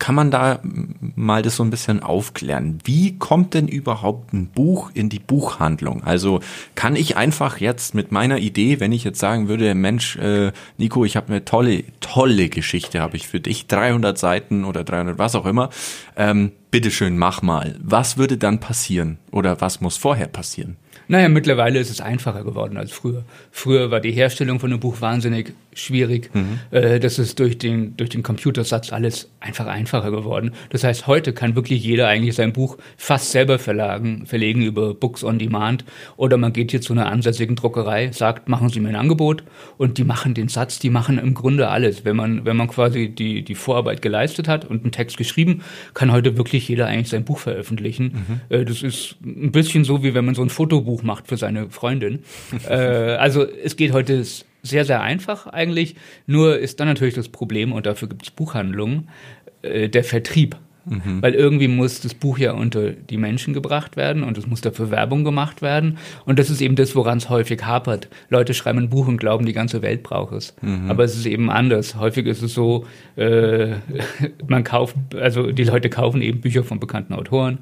kann 0.00 0.16
man 0.16 0.32
da 0.32 0.58
mal 1.14 1.42
das 1.42 1.54
so 1.54 1.62
ein 1.62 1.70
bisschen 1.70 2.02
aufklären. 2.02 2.78
Wie 2.82 3.16
kommt 3.18 3.54
denn 3.54 3.68
überhaupt 3.68 4.32
ein 4.32 4.48
Buch 4.48 4.90
in 4.92 5.08
die 5.08 5.20
Buchhandlung? 5.20 6.02
Also 6.02 6.40
kann 6.74 6.96
ich 6.96 7.16
einfach 7.16 7.58
jetzt 7.58 7.94
mit 7.94 8.10
meiner 8.10 8.38
Idee, 8.38 8.80
wenn 8.80 8.90
ich 8.90 9.04
jetzt 9.04 9.20
sagen 9.20 9.46
würde, 9.46 9.74
Mensch, 9.76 10.16
äh, 10.16 10.50
Nico, 10.78 11.04
ich 11.04 11.14
habe 11.14 11.28
eine 11.28 11.44
tolle, 11.44 11.84
tolle 12.00 12.48
Geschichte, 12.48 13.00
habe 13.00 13.16
ich 13.16 13.28
für 13.28 13.38
dich, 13.38 13.68
300 13.68 14.18
Seiten 14.18 14.64
oder 14.64 14.82
300 14.82 15.18
was 15.18 15.36
auch 15.36 15.46
immer, 15.46 15.70
ähm, 16.16 16.50
bitteschön, 16.72 17.18
mach 17.18 17.42
mal. 17.42 17.76
Was 17.80 18.16
würde 18.16 18.36
dann 18.36 18.58
passieren 18.58 19.18
oder 19.32 19.60
was 19.60 19.80
muss 19.80 19.96
vorher 19.96 20.28
passieren? 20.28 20.76
Naja, 21.08 21.28
mittlerweile 21.28 21.78
ist 21.78 21.90
es 21.90 22.00
einfacher 22.00 22.44
geworden 22.44 22.76
als 22.76 22.92
früher. 22.92 23.24
Früher 23.50 23.90
war 23.90 24.00
die 24.00 24.12
Herstellung 24.12 24.60
von 24.60 24.70
einem 24.70 24.80
Buch 24.80 25.00
wahnsinnig 25.00 25.54
schwierig. 25.72 26.30
Mhm. 26.34 26.60
Äh, 26.70 27.00
das 27.00 27.18
ist 27.18 27.38
durch 27.38 27.58
den, 27.58 27.96
durch 27.96 28.10
den 28.10 28.22
Computersatz 28.22 28.92
alles 28.92 29.28
einfach 29.40 29.66
einfacher 29.66 30.10
geworden. 30.10 30.52
Das 30.70 30.84
heißt, 30.84 31.06
heute 31.06 31.32
kann 31.32 31.56
wirklich 31.56 31.82
jeder 31.82 32.08
eigentlich 32.08 32.34
sein 32.34 32.52
Buch 32.52 32.76
fast 32.96 33.30
selber 33.32 33.58
verlagen, 33.58 34.26
verlegen 34.26 34.62
über 34.62 34.94
Books 34.94 35.24
on 35.24 35.38
Demand. 35.38 35.84
Oder 36.16 36.36
man 36.36 36.52
geht 36.52 36.70
hier 36.70 36.80
zu 36.80 36.92
einer 36.92 37.10
ansässigen 37.10 37.56
Druckerei, 37.56 38.12
sagt, 38.12 38.48
machen 38.48 38.68
Sie 38.68 38.80
mir 38.80 38.90
ein 38.90 38.96
Angebot. 38.96 39.42
Und 39.78 39.98
die 39.98 40.04
machen 40.04 40.34
den 40.34 40.48
Satz, 40.48 40.78
die 40.78 40.90
machen 40.90 41.18
im 41.18 41.34
Grunde 41.34 41.68
alles. 41.68 42.04
Wenn 42.04 42.16
man, 42.16 42.44
wenn 42.44 42.56
man 42.56 42.68
quasi 42.68 43.08
die, 43.08 43.42
die 43.42 43.54
Vorarbeit 43.54 44.02
geleistet 44.02 44.48
hat 44.48 44.64
und 44.64 44.82
einen 44.82 44.92
Text 44.92 45.16
geschrieben, 45.16 45.62
kann 45.94 46.12
heute 46.12 46.36
wirklich 46.36 46.68
jeder 46.68 46.86
eigentlich 46.86 47.08
sein 47.08 47.24
Buch 47.24 47.38
veröffentlichen. 47.38 48.40
Mhm. 48.48 48.56
Äh, 48.56 48.64
das 48.64 48.82
ist 48.82 49.16
ein 49.22 49.52
bisschen 49.52 49.84
so, 49.84 50.02
wie 50.02 50.14
wenn 50.14 50.24
man 50.24 50.34
so 50.34 50.42
ein 50.42 50.50
Fotobuch 50.50 51.00
Buch 51.00 51.02
macht 51.02 51.28
für 51.28 51.36
seine 51.36 51.70
Freundin. 51.70 52.20
äh, 52.68 52.74
also 52.74 53.44
es 53.44 53.76
geht 53.76 53.92
heute 53.92 54.24
sehr, 54.62 54.84
sehr 54.84 55.00
einfach 55.00 55.46
eigentlich. 55.46 55.96
Nur 56.26 56.58
ist 56.58 56.80
dann 56.80 56.88
natürlich 56.88 57.14
das 57.14 57.28
Problem, 57.28 57.72
und 57.72 57.86
dafür 57.86 58.08
gibt 58.08 58.22
es 58.22 58.30
Buchhandlungen, 58.30 59.08
äh, 59.62 59.88
der 59.88 60.04
Vertrieb. 60.04 60.56
Mhm. 60.84 61.22
Weil 61.22 61.34
irgendwie 61.34 61.68
muss 61.68 62.00
das 62.00 62.14
Buch 62.14 62.38
ja 62.38 62.52
unter 62.52 62.90
die 62.90 63.16
Menschen 63.16 63.54
gebracht 63.54 63.96
werden 63.96 64.22
und 64.22 64.38
es 64.38 64.46
muss 64.46 64.60
dafür 64.60 64.90
Werbung 64.90 65.24
gemacht 65.24 65.62
werden. 65.62 65.98
Und 66.24 66.38
das 66.38 66.50
ist 66.50 66.60
eben 66.60 66.76
das, 66.76 66.94
woran 66.94 67.18
es 67.18 67.28
häufig 67.28 67.64
hapert. 67.64 68.08
Leute 68.28 68.54
schreiben 68.54 68.78
ein 68.78 68.90
Buch 68.90 69.06
und 69.06 69.18
glauben, 69.18 69.46
die 69.46 69.52
ganze 69.52 69.82
Welt 69.82 70.02
braucht 70.02 70.32
es. 70.34 70.54
Mhm. 70.62 70.90
Aber 70.90 71.04
es 71.04 71.16
ist 71.16 71.26
eben 71.26 71.50
anders. 71.50 71.96
Häufig 71.96 72.26
ist 72.26 72.42
es 72.42 72.54
so, 72.54 72.86
äh, 73.16 73.74
man 74.46 74.64
kauft, 74.64 74.96
also 75.14 75.52
die 75.52 75.64
Leute 75.64 75.90
kaufen 75.90 76.22
eben 76.22 76.40
Bücher 76.40 76.64
von 76.64 76.80
bekannten 76.80 77.14
Autoren 77.14 77.58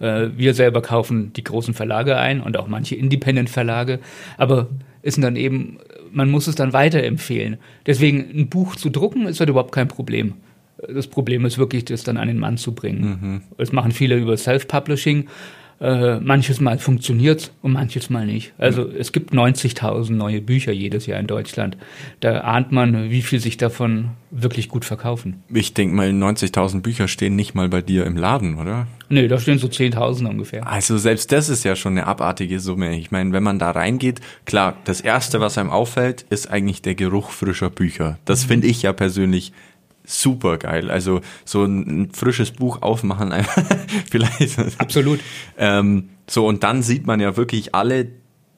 äh, 0.00 0.28
wir 0.36 0.54
selber 0.54 0.82
kaufen 0.82 1.32
die 1.34 1.44
großen 1.44 1.74
Verlage 1.74 2.16
ein 2.16 2.40
und 2.40 2.56
auch 2.56 2.66
manche 2.66 2.96
Independent-Verlage, 2.96 4.00
aber 4.38 4.68
ist 5.02 5.22
dann 5.22 5.36
eben, 5.36 5.78
man 6.12 6.30
muss 6.30 6.46
es 6.46 6.54
dann 6.54 6.72
weiterempfehlen. 6.72 7.58
Deswegen 7.86 8.30
ein 8.34 8.48
Buch 8.48 8.76
zu 8.76 8.90
drucken 8.90 9.26
ist 9.26 9.40
halt 9.40 9.50
überhaupt 9.50 9.72
kein 9.72 9.88
Problem. 9.88 10.34
Das 10.88 11.06
Problem 11.06 11.44
ist 11.44 11.58
wirklich, 11.58 11.84
das 11.84 12.04
dann 12.04 12.16
an 12.16 12.28
den 12.28 12.38
Mann 12.38 12.56
zu 12.56 12.74
bringen. 12.74 13.02
Mhm. 13.02 13.42
Das 13.58 13.72
machen 13.72 13.92
viele 13.92 14.16
über 14.16 14.36
Self-Publishing, 14.36 15.28
äh, 15.80 16.20
manches 16.20 16.60
Mal 16.60 16.78
funktioniert 16.78 17.52
und 17.62 17.72
manches 17.72 18.10
Mal 18.10 18.26
nicht. 18.26 18.52
Also 18.58 18.84
mhm. 18.84 18.96
es 18.98 19.12
gibt 19.12 19.32
90.000 19.32 20.12
neue 20.12 20.42
Bücher 20.42 20.72
jedes 20.72 21.06
Jahr 21.06 21.18
in 21.18 21.26
Deutschland. 21.26 21.78
Da 22.20 22.40
ahnt 22.40 22.70
man, 22.70 23.10
wie 23.10 23.22
viel 23.22 23.40
sich 23.40 23.56
davon 23.56 24.10
wirklich 24.30 24.68
gut 24.68 24.84
verkaufen. 24.84 25.42
Ich 25.48 25.72
denke 25.72 25.94
mal, 25.94 26.10
90.000 26.10 26.82
Bücher 26.82 27.08
stehen 27.08 27.34
nicht 27.34 27.54
mal 27.54 27.70
bei 27.70 27.80
dir 27.80 28.04
im 28.04 28.16
Laden, 28.16 28.58
oder? 28.58 28.88
Nee, 29.08 29.26
da 29.26 29.38
stehen 29.38 29.58
so 29.58 29.68
10.000 29.68 30.28
ungefähr. 30.28 30.66
Also 30.66 30.98
selbst 30.98 31.32
das 31.32 31.48
ist 31.48 31.64
ja 31.64 31.74
schon 31.74 31.92
eine 31.92 32.06
abartige 32.06 32.60
Summe. 32.60 32.94
Ich 32.96 33.10
meine, 33.10 33.32
wenn 33.32 33.42
man 33.42 33.58
da 33.58 33.70
reingeht, 33.70 34.20
klar, 34.44 34.76
das 34.84 35.00
Erste, 35.00 35.40
was 35.40 35.56
einem 35.56 35.70
auffällt, 35.70 36.26
ist 36.28 36.50
eigentlich 36.50 36.82
der 36.82 36.94
Geruch 36.94 37.30
frischer 37.30 37.70
Bücher. 37.70 38.18
Das 38.26 38.44
mhm. 38.44 38.48
finde 38.48 38.66
ich 38.66 38.82
ja 38.82 38.92
persönlich 38.92 39.52
super 40.10 40.58
geil. 40.58 40.90
Also 40.90 41.20
so 41.44 41.64
ein, 41.64 42.10
frisches 42.12 42.50
Buch 42.50 42.82
aufmachen, 42.82 43.32
einfach 43.32 43.62
vielleicht. 44.10 44.58
Absolut. 44.78 45.20
Ähm, 45.58 46.10
so, 46.28 46.46
und 46.46 46.62
dann 46.62 46.82
sieht 46.82 47.06
man 47.06 47.20
ja 47.20 47.36
wirklich 47.36 47.74
alle 47.74 48.08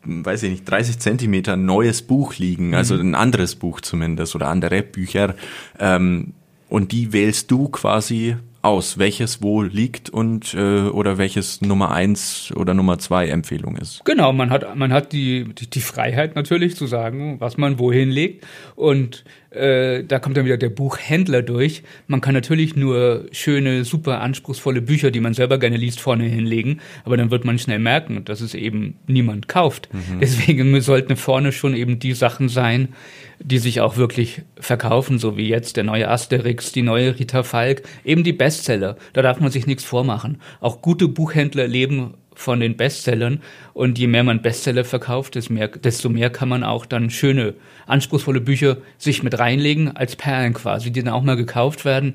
weiß 0.05 0.43
ich 0.43 0.51
nicht, 0.51 0.65
30 0.65 0.99
Zentimeter 0.99 1.57
neues 1.57 2.03
Buch 2.03 2.35
liegen, 2.37 2.75
also 2.75 2.97
ein 2.97 3.15
anderes 3.15 3.55
Buch 3.55 3.81
zumindest 3.81 4.35
oder 4.35 4.49
andere 4.49 4.83
Bücher. 4.83 5.37
Ähm, 5.79 6.33
und 6.69 6.91
die 6.91 7.13
wählst 7.13 7.53
du 7.53 7.69
quasi 7.69 8.35
aus, 8.63 8.97
welches 8.97 9.43
wo 9.43 9.63
liegt 9.63 10.09
und 10.09 10.55
äh, 10.55 10.85
oder 10.85 11.19
welches 11.19 11.61
Nummer 11.61 11.91
eins 11.91 12.53
oder 12.55 12.75
Nummer 12.75 12.99
zwei 12.99 13.29
Empfehlung 13.29 13.77
ist. 13.77 14.05
Genau, 14.05 14.33
man 14.33 14.51
hat 14.51 14.77
man 14.77 14.93
hat 14.93 15.13
die, 15.13 15.53
die 15.53 15.69
die 15.69 15.81
Freiheit 15.81 16.37
natürlich 16.37 16.77
zu 16.77 16.87
sagen, 16.87 17.41
was 17.41 17.57
man 17.57 17.79
wohin 17.81 18.11
legt 18.11 18.47
und 18.77 19.25
äh, 19.55 20.05
da 20.05 20.19
kommt 20.19 20.37
dann 20.37 20.45
wieder 20.45 20.57
der 20.57 20.71
Buchhändler 20.71 21.43
durch. 21.43 21.83
Man 22.07 22.21
kann 22.21 22.35
natürlich 22.35 22.77
nur 22.77 23.27
schöne, 23.33 23.85
super 23.85 24.21
anspruchsvolle 24.21 24.83
Bücher, 24.83 25.11
die 25.11 25.21
man 25.21 25.35
selber 25.35 25.59
gerne 25.59 25.77
liest, 25.77 26.01
vorne 26.01 26.25
hinlegen, 26.25 26.81
aber 27.05 27.17
dann 27.17 27.31
wird 27.31 27.45
man 27.45 27.59
schnell 27.59 27.79
merken, 27.79 28.25
dass 28.25 28.41
es 28.41 28.55
eben 28.55 28.97
niemand 29.07 29.49
kauft. 29.49 29.89
Mhm. 29.93 30.21
Deswegen 30.21 30.81
sollten 30.81 31.17
vorne 31.17 31.53
schon 31.53 31.75
eben 31.75 31.99
die 31.99 32.13
Sachen 32.13 32.49
sein, 32.49 32.89
die 33.41 33.59
sich 33.59 33.81
auch 33.81 33.97
wirklich 33.97 34.43
verkaufen, 34.59 35.19
so 35.19 35.37
wie 35.37 35.49
jetzt 35.49 35.77
der 35.77 35.85
neue 35.85 36.09
Asterix, 36.09 36.73
die 36.73 36.83
neue 36.83 37.19
Rita 37.19 37.43
Falk, 37.43 37.83
eben 38.05 38.25
die 38.25 38.33
Bestseller. 38.33 38.97
Da 39.13 39.23
darf 39.23 39.41
man 39.41 39.51
sich 39.51 39.67
nichts 39.67 39.85
vormachen. 39.85 40.41
Auch 40.61 40.81
gute 40.81 41.09
Buchhändler 41.09 41.67
leben 41.67 42.15
von 42.43 42.61
den 42.61 42.77
Bestsellern. 42.77 43.41
Und 43.73 43.99
je 43.99 44.07
mehr 44.07 44.25
man 44.25 44.43
Bestseller 44.43 44.85
verkauft, 44.85 45.35
desto 45.35 45.53
mehr, 45.53 45.69
desto 45.69 46.09
mehr 46.09 46.31
kann 46.31 46.49
man 46.49 46.65
auch 46.65 46.85
dann 46.85 47.11
schöne, 47.11 47.55
anspruchsvolle 47.87 48.41
Bücher 48.41 48.79
sich 48.99 49.23
mit 49.23 49.39
reinlegen, 49.39 49.97
als 49.97 50.17
Perlen 50.17 50.53
quasi, 50.53 50.91
die 50.91 51.03
dann 51.03 51.15
auch 51.15 51.23
mal 51.23 51.37
gekauft 51.37 51.85
werden. 51.85 52.15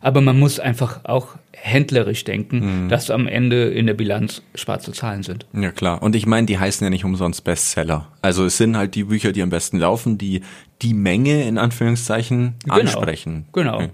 Aber 0.00 0.20
man 0.20 0.38
muss 0.38 0.58
einfach 0.58 1.00
auch 1.04 1.36
händlerisch 1.52 2.24
denken, 2.24 2.84
mhm. 2.84 2.88
dass 2.88 3.10
am 3.10 3.26
Ende 3.26 3.68
in 3.68 3.86
der 3.86 3.94
Bilanz 3.94 4.42
schwarze 4.54 4.92
Zahlen 4.92 5.22
sind. 5.22 5.46
Ja 5.52 5.72
klar. 5.72 6.02
Und 6.02 6.14
ich 6.14 6.26
meine, 6.26 6.46
die 6.46 6.58
heißen 6.58 6.84
ja 6.84 6.90
nicht 6.90 7.04
umsonst 7.04 7.44
Bestseller. 7.44 8.08
Also 8.22 8.44
es 8.44 8.56
sind 8.56 8.76
halt 8.76 8.94
die 8.94 9.04
Bücher, 9.04 9.32
die 9.32 9.42
am 9.42 9.50
besten 9.50 9.78
laufen, 9.78 10.18
die 10.18 10.42
die 10.82 10.94
Menge 10.94 11.44
in 11.44 11.58
Anführungszeichen 11.58 12.54
genau. 12.62 12.74
ansprechen. 12.76 13.46
Genau. 13.52 13.76
Okay. 13.76 13.84
Ja. 13.84 13.90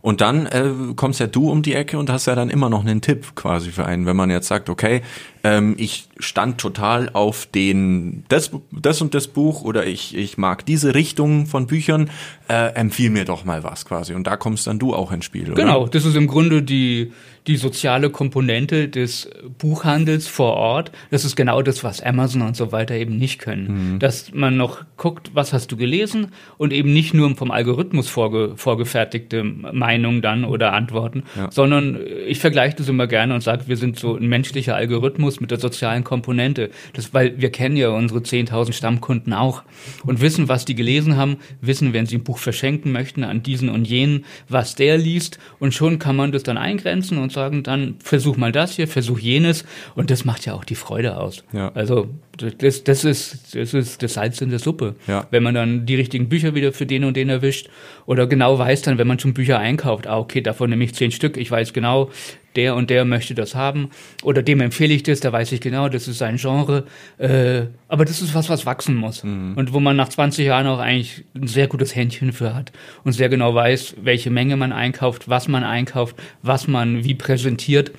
Und 0.00 0.20
dann 0.20 0.46
äh, 0.46 0.70
kommst 0.94 1.20
ja 1.20 1.26
du 1.26 1.50
um 1.50 1.62
die 1.62 1.74
Ecke 1.74 1.98
und 1.98 2.10
hast 2.10 2.26
ja 2.26 2.34
dann 2.34 2.48
immer 2.48 2.70
noch 2.70 2.82
einen 2.82 3.00
Tipp 3.00 3.34
quasi 3.34 3.70
für 3.70 3.84
einen, 3.84 4.06
wenn 4.06 4.16
man 4.16 4.30
jetzt 4.30 4.48
sagt, 4.48 4.68
okay, 4.68 5.02
ähm, 5.42 5.74
ich 5.78 6.08
stand 6.18 6.58
total 6.58 7.10
auf 7.12 7.46
den 7.46 8.24
das, 8.28 8.52
das 8.70 9.02
und 9.02 9.14
das 9.14 9.26
Buch 9.26 9.62
oder 9.62 9.84
ich, 9.86 10.16
ich 10.16 10.38
mag 10.38 10.64
diese 10.64 10.94
Richtung 10.94 11.46
von 11.46 11.66
Büchern, 11.66 12.10
äh, 12.48 12.74
empfiehl 12.74 13.10
mir 13.10 13.24
doch 13.24 13.44
mal 13.44 13.64
was 13.64 13.84
quasi. 13.84 14.14
Und 14.14 14.26
da 14.26 14.36
kommst 14.36 14.66
dann 14.66 14.78
du 14.78 14.94
auch 14.94 15.10
ins 15.10 15.24
Spiel, 15.24 15.50
oder? 15.50 15.62
Genau, 15.62 15.86
das 15.88 16.04
ist 16.04 16.14
im 16.14 16.28
Grunde 16.28 16.62
die, 16.62 17.12
die 17.46 17.56
soziale 17.56 18.10
Komponente 18.10 18.88
des 18.88 19.28
Buchhandels 19.58 20.28
vor 20.28 20.54
Ort. 20.54 20.92
Das 21.10 21.24
ist 21.24 21.34
genau 21.34 21.62
das, 21.62 21.82
was 21.82 22.00
Amazon 22.00 22.42
und 22.42 22.56
so 22.56 22.70
weiter 22.70 22.94
eben 22.94 23.18
nicht 23.18 23.40
können. 23.40 23.94
Mhm. 23.94 23.98
Dass 23.98 24.32
man 24.32 24.56
noch 24.56 24.84
guckt, 24.96 25.32
was 25.34 25.52
hast 25.52 25.72
du 25.72 25.76
gelesen 25.76 26.28
und 26.56 26.72
eben 26.72 26.92
nicht 26.92 27.14
nur 27.14 27.34
vom 27.36 27.50
Algorithmus 27.50 28.08
vorge 28.08 28.52
vorgefertigte 28.56 29.42
Meinungen 29.42 30.22
dann 30.22 30.44
oder 30.44 30.72
Antworten, 30.72 31.24
ja. 31.36 31.50
sondern 31.50 31.98
ich 32.26 32.38
vergleiche 32.38 32.76
das 32.76 32.88
immer 32.88 33.06
gerne 33.06 33.34
und 33.34 33.40
sage, 33.40 33.64
wir 33.66 33.76
sind 33.76 33.98
so 33.98 34.16
ein 34.16 34.28
menschlicher 34.28 34.76
Algorithmus 34.76 35.40
mit 35.40 35.50
der 35.50 35.58
sozialen 35.58 36.04
Komponente. 36.04 36.70
Das, 36.92 37.12
weil 37.12 37.40
wir 37.40 37.50
kennen 37.50 37.76
ja 37.76 37.88
unsere 37.88 38.20
10.000 38.20 38.72
Stammkunden 38.72 39.32
auch 39.32 39.62
und 40.04 40.20
wissen, 40.20 40.48
was 40.48 40.64
die 40.64 40.74
gelesen 40.74 41.16
haben, 41.16 41.38
wissen, 41.60 41.92
wenn 41.92 42.06
sie 42.06 42.16
ein 42.16 42.24
Buch 42.24 42.38
verschenken 42.38 42.92
möchten 42.92 43.24
an 43.24 43.42
diesen 43.42 43.68
und 43.68 43.86
jenen, 43.88 44.24
was 44.48 44.76
der 44.76 44.98
liest 44.98 45.38
und 45.58 45.74
schon 45.74 45.98
kann 45.98 46.14
man 46.14 46.30
das 46.30 46.44
dann 46.44 46.56
eingrenzen 46.56 47.18
und 47.18 47.31
sagen, 47.32 47.62
dann 47.62 47.96
versuch 48.02 48.36
mal 48.36 48.52
das 48.52 48.76
hier, 48.76 48.86
versuch 48.86 49.18
jenes 49.18 49.64
und 49.94 50.10
das 50.10 50.24
macht 50.24 50.46
ja 50.46 50.54
auch 50.54 50.64
die 50.64 50.74
Freude 50.74 51.18
aus. 51.18 51.44
Ja. 51.52 51.72
Also 51.74 52.08
das, 52.36 52.84
das, 52.84 53.04
ist, 53.04 53.54
das 53.54 53.74
ist 53.74 54.02
das 54.02 54.14
Salz 54.14 54.40
in 54.40 54.50
der 54.50 54.58
Suppe. 54.58 54.94
Ja. 55.06 55.26
Wenn 55.30 55.42
man 55.42 55.54
dann 55.54 55.86
die 55.86 55.94
richtigen 55.94 56.28
Bücher 56.28 56.54
wieder 56.54 56.72
für 56.72 56.86
den 56.86 57.04
und 57.04 57.16
den 57.16 57.28
erwischt 57.28 57.68
oder 58.06 58.26
genau 58.26 58.58
weiß 58.58 58.82
dann, 58.82 58.98
wenn 58.98 59.06
man 59.06 59.18
schon 59.18 59.34
Bücher 59.34 59.58
einkauft, 59.58 60.06
ah 60.06 60.18
okay, 60.18 60.40
davon 60.40 60.70
nehme 60.70 60.84
ich 60.84 60.94
zehn 60.94 61.10
Stück, 61.10 61.36
ich 61.36 61.50
weiß 61.50 61.72
genau, 61.72 62.10
der 62.56 62.74
und 62.74 62.90
der 62.90 63.04
möchte 63.04 63.34
das 63.34 63.54
haben 63.54 63.90
oder 64.22 64.42
dem 64.42 64.60
empfehle 64.60 64.94
ich 64.94 65.02
das, 65.02 65.20
da 65.20 65.32
weiß 65.32 65.52
ich 65.52 65.60
genau, 65.60 65.88
das 65.88 66.08
ist 66.08 66.18
sein 66.18 66.36
Genre. 66.36 66.84
Äh, 67.18 67.62
aber 67.88 68.04
das 68.04 68.22
ist 68.22 68.34
was, 68.34 68.48
was 68.48 68.66
wachsen 68.66 68.96
muss 68.96 69.24
mhm. 69.24 69.54
und 69.56 69.72
wo 69.72 69.80
man 69.80 69.96
nach 69.96 70.08
20 70.08 70.46
Jahren 70.46 70.66
auch 70.66 70.78
eigentlich 70.78 71.24
ein 71.34 71.46
sehr 71.46 71.66
gutes 71.66 71.94
Händchen 71.94 72.32
für 72.32 72.54
hat 72.54 72.72
und 73.04 73.12
sehr 73.12 73.28
genau 73.28 73.54
weiß, 73.54 73.96
welche 74.02 74.30
Menge 74.30 74.56
man 74.56 74.72
einkauft, 74.72 75.28
was 75.28 75.48
man 75.48 75.64
einkauft, 75.64 76.16
was 76.42 76.68
man 76.68 77.04
wie 77.04 77.14
präsentiert 77.14 77.92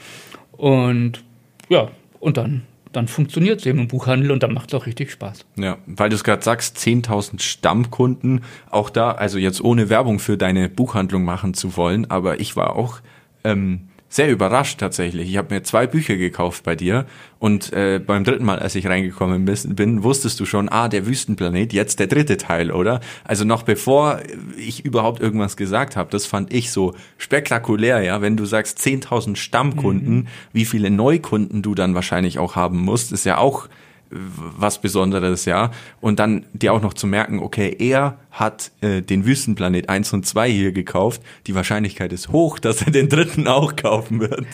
und 0.58 1.24
ja, 1.70 1.90
und 2.20 2.38
dann 2.38 2.64
dann 2.94 3.08
funktioniert 3.08 3.60
es 3.60 3.66
eben 3.66 3.80
im 3.80 3.88
Buchhandel 3.88 4.32
und 4.32 4.44
dann 4.44 4.54
macht 4.54 4.72
es 4.72 4.80
auch 4.80 4.86
richtig 4.86 5.12
Spaß. 5.12 5.46
Ja, 5.58 5.78
weil 5.86 6.10
du 6.10 6.16
es 6.16 6.24
gerade 6.24 6.44
sagst, 6.44 6.78
10.000 6.78 7.42
Stammkunden, 7.42 8.42
auch 8.70 8.90
da, 8.90 9.12
also 9.12 9.38
jetzt 9.40 9.62
ohne 9.62 9.90
Werbung 9.90 10.20
für 10.20 10.38
deine 10.38 10.70
Buchhandlung 10.70 11.26
machen 11.26 11.54
zu 11.54 11.76
wollen, 11.76 12.10
aber 12.10 12.40
ich 12.40 12.56
war 12.56 12.76
auch 12.76 13.00
ähm, 13.44 13.90
sehr 14.14 14.30
überrascht 14.30 14.80
tatsächlich. 14.80 15.28
Ich 15.28 15.38
habe 15.38 15.56
mir 15.56 15.64
zwei 15.64 15.88
Bücher 15.88 16.18
gekauft 16.18 16.64
bei 16.64 16.76
dir 16.76 17.08
und 17.40 17.74
äh, 17.74 17.98
beim 17.98 18.24
dritten 18.24 18.46
Mal, 18.46 18.60
als 18.60 18.76
ich 18.76 18.86
reingekommen 18.86 19.44
bin, 19.46 20.04
wusstest 20.04 20.40
du 20.40 20.46
schon, 20.46 20.70
ah, 20.70 20.88
der 20.88 21.08
Wüstenplanet, 21.08 21.74
jetzt 21.74 22.00
der 22.00 22.06
dritte 22.06 22.38
Teil, 22.38 22.70
oder? 22.70 23.00
Also 23.24 23.44
noch 23.44 23.64
bevor 23.64 24.20
ich 24.56 24.86
überhaupt 24.86 25.20
irgendwas 25.20 25.58
gesagt 25.58 25.96
habe, 25.96 26.12
das 26.12 26.28
fand 26.28 26.54
ich 26.54 26.72
so 26.72 26.94
spektakulär, 27.18 28.04
ja, 28.04 28.22
wenn 28.22 28.38
du 28.38 28.46
sagst 28.46 28.78
10.000 28.78 29.36
Stammkunden, 29.36 30.16
mhm. 30.16 30.28
wie 30.52 30.66
viele 30.66 30.92
Neukunden 30.92 31.64
du 31.64 31.74
dann 31.74 31.96
wahrscheinlich 31.96 32.38
auch 32.38 32.56
haben 32.56 32.78
musst, 32.78 33.12
ist 33.14 33.26
ja 33.26 33.40
auch 33.40 33.68
was 34.14 34.80
Besonderes, 34.80 35.46
ja. 35.46 35.72
Und 36.02 36.20
dann 36.20 36.46
dir 36.54 36.74
auch 36.74 36.82
noch 36.82 36.94
zu 36.94 37.08
merken, 37.08 37.40
okay, 37.40 37.76
er 37.80 38.20
hat 38.34 38.72
äh, 38.82 39.02
den 39.02 39.26
Wüstenplanet 39.26 39.90
1 39.90 40.12
und 40.12 40.26
2 40.26 40.50
hier 40.50 40.72
gekauft. 40.72 41.22
Die 41.46 41.54
Wahrscheinlichkeit 41.54 42.12
ist 42.12 42.30
hoch, 42.30 42.58
dass 42.58 42.82
er 42.82 42.92
den 42.92 43.08
dritten 43.08 43.48
auch 43.48 43.76
kaufen 43.76 44.20
wird. 44.20 44.46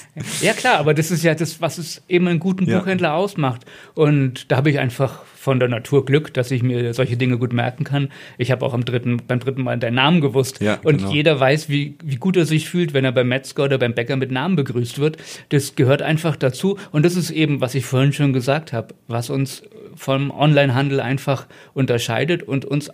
Ja 0.42 0.52
klar, 0.54 0.80
aber 0.80 0.94
das 0.94 1.12
ist 1.12 1.24
ja 1.24 1.34
das, 1.34 1.62
was 1.62 1.78
es 1.78 2.02
eben 2.10 2.28
einen 2.28 2.40
guten 2.40 2.66
Buchhändler 2.66 3.10
ja. 3.10 3.16
ausmacht. 3.16 3.66
Und 3.96 4.52
da 4.52 4.58
habe 4.58 4.70
ich 4.70 4.80
einfach 4.80 5.24
von 5.40 5.60
der 5.60 5.70
Natur 5.70 6.06
Glück, 6.06 6.34
dass 6.34 6.52
ich 6.52 6.62
mir 6.62 6.94
solche 6.94 7.16
Dinge 7.16 7.38
gut 7.38 7.54
merken 7.54 7.86
kann. 7.86 8.10
Ich 8.38 8.52
habe 8.52 8.66
auch 8.66 8.74
am 8.74 8.84
dritten, 8.84 9.22
beim 9.26 9.40
dritten 9.40 9.64
Mal 9.64 9.80
deinen 9.80 9.96
Namen 9.96 10.20
gewusst. 10.20 10.60
Ja, 10.60 10.78
und 10.84 10.98
genau. 10.98 11.12
jeder 11.12 11.40
weiß, 11.40 11.70
wie, 11.70 11.96
wie 12.04 12.18
gut 12.18 12.36
er 12.36 12.46
sich 12.46 12.70
fühlt, 12.70 12.94
wenn 12.94 13.06
er 13.06 13.14
beim 13.14 13.30
Metzger 13.30 13.64
oder 13.64 13.78
beim 13.78 13.94
Bäcker 13.94 14.18
mit 14.18 14.30
Namen 14.32 14.58
begrüßt 14.58 15.00
wird. 15.00 15.16
Das 15.50 15.76
gehört 15.76 16.02
einfach 16.02 16.36
dazu. 16.36 16.78
Und 16.92 17.06
das 17.06 17.16
ist 17.16 17.32
eben, 17.32 17.62
was 17.62 17.76
ich 17.76 17.86
vorhin 17.86 18.12
schon 18.12 18.34
gesagt 18.34 18.74
habe, 18.74 18.94
was 19.08 19.30
uns 19.30 19.64
vom 19.96 20.32
Onlinehandel 20.32 21.00
einfach 21.00 21.48
unterscheidet 21.74 22.44
und 22.44 22.66
uns 22.66 22.92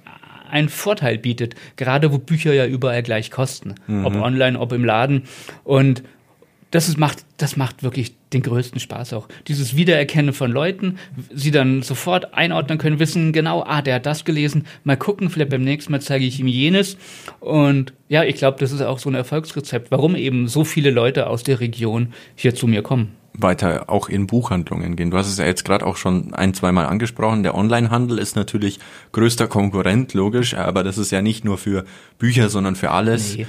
einen 0.49 0.69
Vorteil 0.69 1.17
bietet, 1.17 1.55
gerade 1.75 2.11
wo 2.11 2.17
Bücher 2.17 2.53
ja 2.53 2.65
überall 2.65 3.03
gleich 3.03 3.31
kosten, 3.31 3.75
mhm. 3.87 4.05
ob 4.05 4.15
online, 4.15 4.59
ob 4.59 4.71
im 4.71 4.85
Laden. 4.85 5.23
Und 5.63 6.03
das 6.71 6.89
ist, 6.89 6.97
macht, 6.97 7.25
das 7.37 7.55
macht 7.55 7.83
wirklich 7.83 8.15
den 8.33 8.41
größten 8.41 8.81
Spaß 8.81 9.13
auch. 9.13 9.29
Dieses 9.47 9.77
Wiedererkennen 9.77 10.33
von 10.33 10.51
Leuten, 10.51 10.97
sie 11.33 11.51
dann 11.51 11.83
sofort 11.83 12.33
einordnen 12.33 12.77
können, 12.77 12.99
wissen 12.99 13.31
genau, 13.31 13.63
ah, 13.65 13.81
der 13.81 13.95
hat 13.95 14.05
das 14.05 14.25
gelesen, 14.25 14.65
mal 14.83 14.97
gucken, 14.97 15.29
vielleicht 15.29 15.51
beim 15.51 15.63
nächsten 15.63 15.93
Mal 15.93 16.01
zeige 16.01 16.25
ich 16.25 16.39
ihm 16.39 16.47
jenes. 16.47 16.97
Und 17.39 17.93
ja, 18.09 18.23
ich 18.23 18.35
glaube, 18.35 18.59
das 18.59 18.73
ist 18.73 18.81
auch 18.81 18.99
so 18.99 19.09
ein 19.09 19.15
Erfolgsrezept, 19.15 19.89
warum 19.89 20.15
eben 20.15 20.49
so 20.49 20.65
viele 20.65 20.89
Leute 20.89 21.27
aus 21.27 21.43
der 21.43 21.61
Region 21.61 22.13
hier 22.35 22.55
zu 22.55 22.67
mir 22.67 22.81
kommen 22.81 23.15
weiter 23.37 23.89
auch 23.89 24.09
in 24.09 24.27
Buchhandlungen 24.27 24.95
gehen. 24.95 25.11
Du 25.11 25.17
hast 25.17 25.27
es 25.27 25.37
ja 25.37 25.45
jetzt 25.45 25.65
gerade 25.65 25.85
auch 25.85 25.97
schon 25.97 26.33
ein, 26.33 26.53
zweimal 26.53 26.85
angesprochen. 26.85 27.43
Der 27.43 27.55
Onlinehandel 27.55 28.17
ist 28.17 28.35
natürlich 28.35 28.79
größter 29.11 29.47
Konkurrent, 29.47 30.13
logisch, 30.13 30.53
aber 30.53 30.83
das 30.83 30.97
ist 30.97 31.11
ja 31.11 31.21
nicht 31.21 31.45
nur 31.45 31.57
für 31.57 31.85
Bücher, 32.17 32.49
sondern 32.49 32.75
für 32.75 32.91
alles. 32.91 33.37
Nee, 33.37 33.45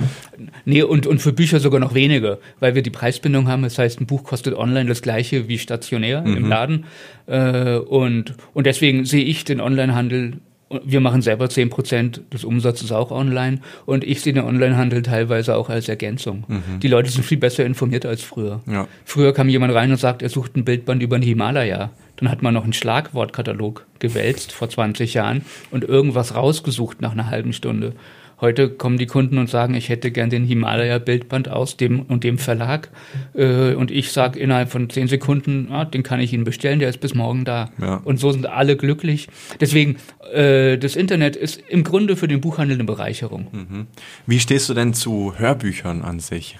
nee 0.64 0.82
und, 0.82 1.06
und 1.06 1.20
für 1.20 1.32
Bücher 1.32 1.60
sogar 1.60 1.80
noch 1.80 1.94
weniger, 1.94 2.38
weil 2.60 2.74
wir 2.74 2.82
die 2.82 2.90
Preisbindung 2.90 3.48
haben. 3.48 3.62
Das 3.62 3.78
heißt, 3.78 4.00
ein 4.00 4.06
Buch 4.06 4.24
kostet 4.24 4.54
online 4.54 4.88
das 4.88 5.02
gleiche 5.02 5.48
wie 5.48 5.58
stationär 5.58 6.22
mhm. 6.22 6.36
im 6.36 6.48
Laden. 6.48 6.84
Äh, 7.26 7.76
und, 7.76 8.34
und 8.54 8.66
deswegen 8.66 9.04
sehe 9.04 9.24
ich 9.24 9.44
den 9.44 9.60
Onlinehandel 9.60 10.40
wir 10.84 11.00
machen 11.00 11.22
selber 11.22 11.48
zehn 11.48 11.70
Prozent 11.70 12.22
des 12.32 12.44
Umsatzes 12.44 12.90
auch 12.90 13.10
online 13.12 13.60
und 13.84 14.02
ich 14.02 14.20
sehe 14.20 14.32
den 14.32 14.44
Onlinehandel 14.44 15.02
teilweise 15.02 15.56
auch 15.56 15.68
als 15.68 15.88
Ergänzung. 15.88 16.44
Mhm. 16.48 16.80
Die 16.80 16.88
Leute 16.88 17.10
sind 17.10 17.24
viel 17.24 17.38
besser 17.38 17.64
informiert 17.64 18.04
als 18.04 18.22
früher. 18.22 18.60
Ja. 18.66 18.88
Früher 19.04 19.32
kam 19.32 19.48
jemand 19.48 19.74
rein 19.74 19.92
und 19.92 19.98
sagt, 19.98 20.22
er 20.22 20.28
sucht 20.28 20.56
ein 20.56 20.64
Bildband 20.64 21.02
über 21.02 21.18
den 21.18 21.22
Himalaya. 21.22 21.90
Dann 22.16 22.30
hat 22.30 22.42
man 22.42 22.54
noch 22.54 22.64
einen 22.64 22.72
Schlagwortkatalog 22.72 23.86
gewälzt 23.98 24.52
vor 24.52 24.68
20 24.68 25.14
Jahren 25.14 25.44
und 25.70 25.84
irgendwas 25.84 26.34
rausgesucht 26.34 27.00
nach 27.00 27.12
einer 27.12 27.30
halben 27.30 27.52
Stunde. 27.52 27.92
Heute 28.40 28.68
kommen 28.68 28.98
die 28.98 29.06
Kunden 29.06 29.38
und 29.38 29.48
sagen, 29.48 29.74
ich 29.74 29.88
hätte 29.88 30.10
gern 30.10 30.28
den 30.28 30.44
Himalaya-Bildband 30.44 31.48
aus 31.48 31.76
dem 31.76 32.02
und 32.02 32.22
dem 32.22 32.38
Verlag. 32.38 32.90
Äh, 33.34 33.74
und 33.74 33.90
ich 33.90 34.12
sage 34.12 34.38
innerhalb 34.38 34.70
von 34.70 34.90
zehn 34.90 35.08
Sekunden, 35.08 35.68
ah, 35.70 35.84
den 35.84 36.02
kann 36.02 36.20
ich 36.20 36.32
Ihnen 36.32 36.44
bestellen, 36.44 36.78
der 36.78 36.90
ist 36.90 37.00
bis 37.00 37.14
morgen 37.14 37.44
da. 37.44 37.70
Ja. 37.80 37.96
Und 38.04 38.20
so 38.20 38.30
sind 38.32 38.46
alle 38.46 38.76
glücklich. 38.76 39.28
Deswegen, 39.60 39.96
äh, 40.32 40.76
das 40.76 40.96
Internet 40.96 41.36
ist 41.36 41.62
im 41.68 41.82
Grunde 41.82 42.16
für 42.16 42.28
den 42.28 42.40
Buchhandel 42.40 42.76
eine 42.76 42.84
Bereicherung. 42.84 43.46
Mhm. 43.52 43.86
Wie 44.26 44.40
stehst 44.40 44.68
du 44.68 44.74
denn 44.74 44.92
zu 44.92 45.38
Hörbüchern 45.38 46.02
an 46.02 46.20
sich? 46.20 46.58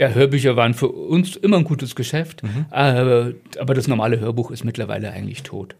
ja, 0.00 0.08
Hörbücher 0.08 0.56
waren 0.56 0.72
für 0.72 0.88
uns 0.88 1.36
immer 1.36 1.58
ein 1.58 1.64
gutes 1.64 1.94
Geschäft, 1.94 2.42
mhm. 2.42 2.64
aber, 2.70 3.32
aber 3.58 3.74
das 3.74 3.86
normale 3.86 4.18
Hörbuch 4.18 4.50
ist 4.50 4.64
mittlerweile 4.64 5.12
eigentlich 5.12 5.42
tot. 5.42 5.74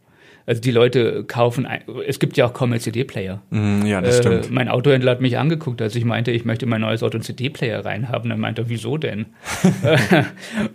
Also 0.46 0.60
die 0.60 0.70
Leute 0.70 1.24
kaufen, 1.24 1.66
es 2.06 2.18
gibt 2.18 2.36
ja 2.36 2.46
auch 2.46 2.52
kaum 2.52 2.70
mehr 2.70 2.80
CD-Player. 2.80 3.42
Mm, 3.50 3.86
ja, 3.86 4.00
das 4.00 4.18
äh, 4.18 4.22
stimmt. 4.22 4.50
Mein 4.50 4.68
Autohändler 4.68 5.12
hat 5.12 5.20
mich 5.20 5.38
angeguckt, 5.38 5.80
als 5.82 5.94
ich 5.94 6.04
meinte, 6.04 6.30
ich 6.30 6.44
möchte 6.44 6.66
mein 6.66 6.80
neues 6.80 7.02
Auto 7.02 7.16
einen 7.16 7.24
CD-Player 7.24 7.84
reinhaben. 7.84 8.30
Dann 8.30 8.40
meinte 8.40 8.62
er, 8.62 8.68
wieso 8.68 8.96
denn? 8.96 9.26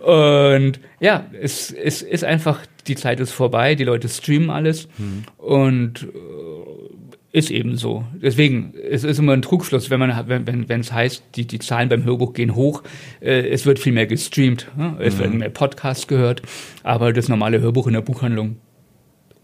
und 0.00 0.80
ja, 1.00 1.26
es, 1.40 1.70
es 1.72 2.02
ist 2.02 2.24
einfach, 2.24 2.60
die 2.86 2.96
Zeit 2.96 3.20
ist 3.20 3.32
vorbei, 3.32 3.74
die 3.74 3.84
Leute 3.84 4.08
streamen 4.08 4.50
alles 4.50 4.88
mhm. 4.98 5.24
und 5.38 6.04
äh, 6.04 7.36
ist 7.36 7.50
eben 7.50 7.76
so. 7.76 8.04
Deswegen, 8.14 8.72
es 8.90 9.04
ist 9.04 9.18
immer 9.18 9.34
ein 9.34 9.42
Trugschluss, 9.42 9.90
wenn 9.90 10.00
man, 10.00 10.26
wenn, 10.26 10.68
wenn 10.70 10.80
es 10.80 10.90
heißt, 10.90 11.22
die, 11.34 11.46
die 11.46 11.58
Zahlen 11.58 11.90
beim 11.90 12.04
Hörbuch 12.04 12.32
gehen 12.32 12.54
hoch, 12.54 12.82
äh, 13.20 13.48
es 13.48 13.66
wird 13.66 13.78
viel 13.78 13.92
mehr 13.92 14.06
gestreamt, 14.06 14.68
ne? 14.76 14.96
es 15.00 15.16
mhm. 15.16 15.20
werden 15.20 15.38
mehr 15.38 15.50
Podcasts 15.50 16.06
gehört, 16.06 16.40
aber 16.82 17.12
das 17.12 17.28
normale 17.28 17.60
Hörbuch 17.60 17.88
in 17.88 17.92
der 17.92 18.00
Buchhandlung 18.00 18.56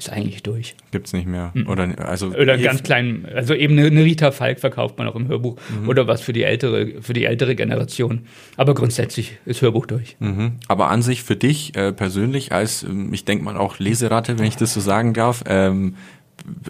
ist 0.02 0.12
eigentlich 0.12 0.42
durch. 0.42 0.75
Gibt's 0.90 1.12
nicht 1.12 1.26
mehr. 1.26 1.52
Mhm. 1.54 1.68
Oder, 1.68 2.09
also 2.09 2.28
Oder 2.28 2.59
ganz 2.59 2.82
klein, 2.82 3.26
also 3.35 3.54
eben 3.54 3.78
eine, 3.78 3.87
eine, 3.87 4.04
Rita 4.04 4.30
Falk 4.30 4.61
verkauft 4.61 4.99
man 4.99 5.06
auch 5.06 5.14
im 5.14 5.28
Hörbuch 5.28 5.56
mhm. 5.80 5.88
oder 5.88 6.06
was 6.06 6.21
für 6.21 6.32
die 6.32 6.42
ältere, 6.42 7.00
für 7.00 7.12
die 7.12 7.25
ältere 7.25 7.54
Generation. 7.54 8.26
Aber 8.56 8.75
grundsätzlich 8.75 9.38
ist 9.44 9.62
Hörbuch 9.62 9.87
durch. 9.87 10.16
Mhm. 10.18 10.52
Aber 10.68 10.90
an 10.90 11.02
sich 11.02 11.23
für 11.23 11.37
dich 11.37 11.76
äh, 11.76 11.92
persönlich 11.92 12.52
als, 12.52 12.82
ähm, 12.82 13.12
ich 13.12 13.25
denke 13.25 13.44
mal 13.44 13.56
auch 13.56 13.78
Leseratte, 13.78 14.38
wenn 14.38 14.47
ich 14.47 14.56
das 14.56 14.75
so 14.75 14.80
sagen 14.80 15.14
darf, 15.14 15.44
ähm, 15.47 15.94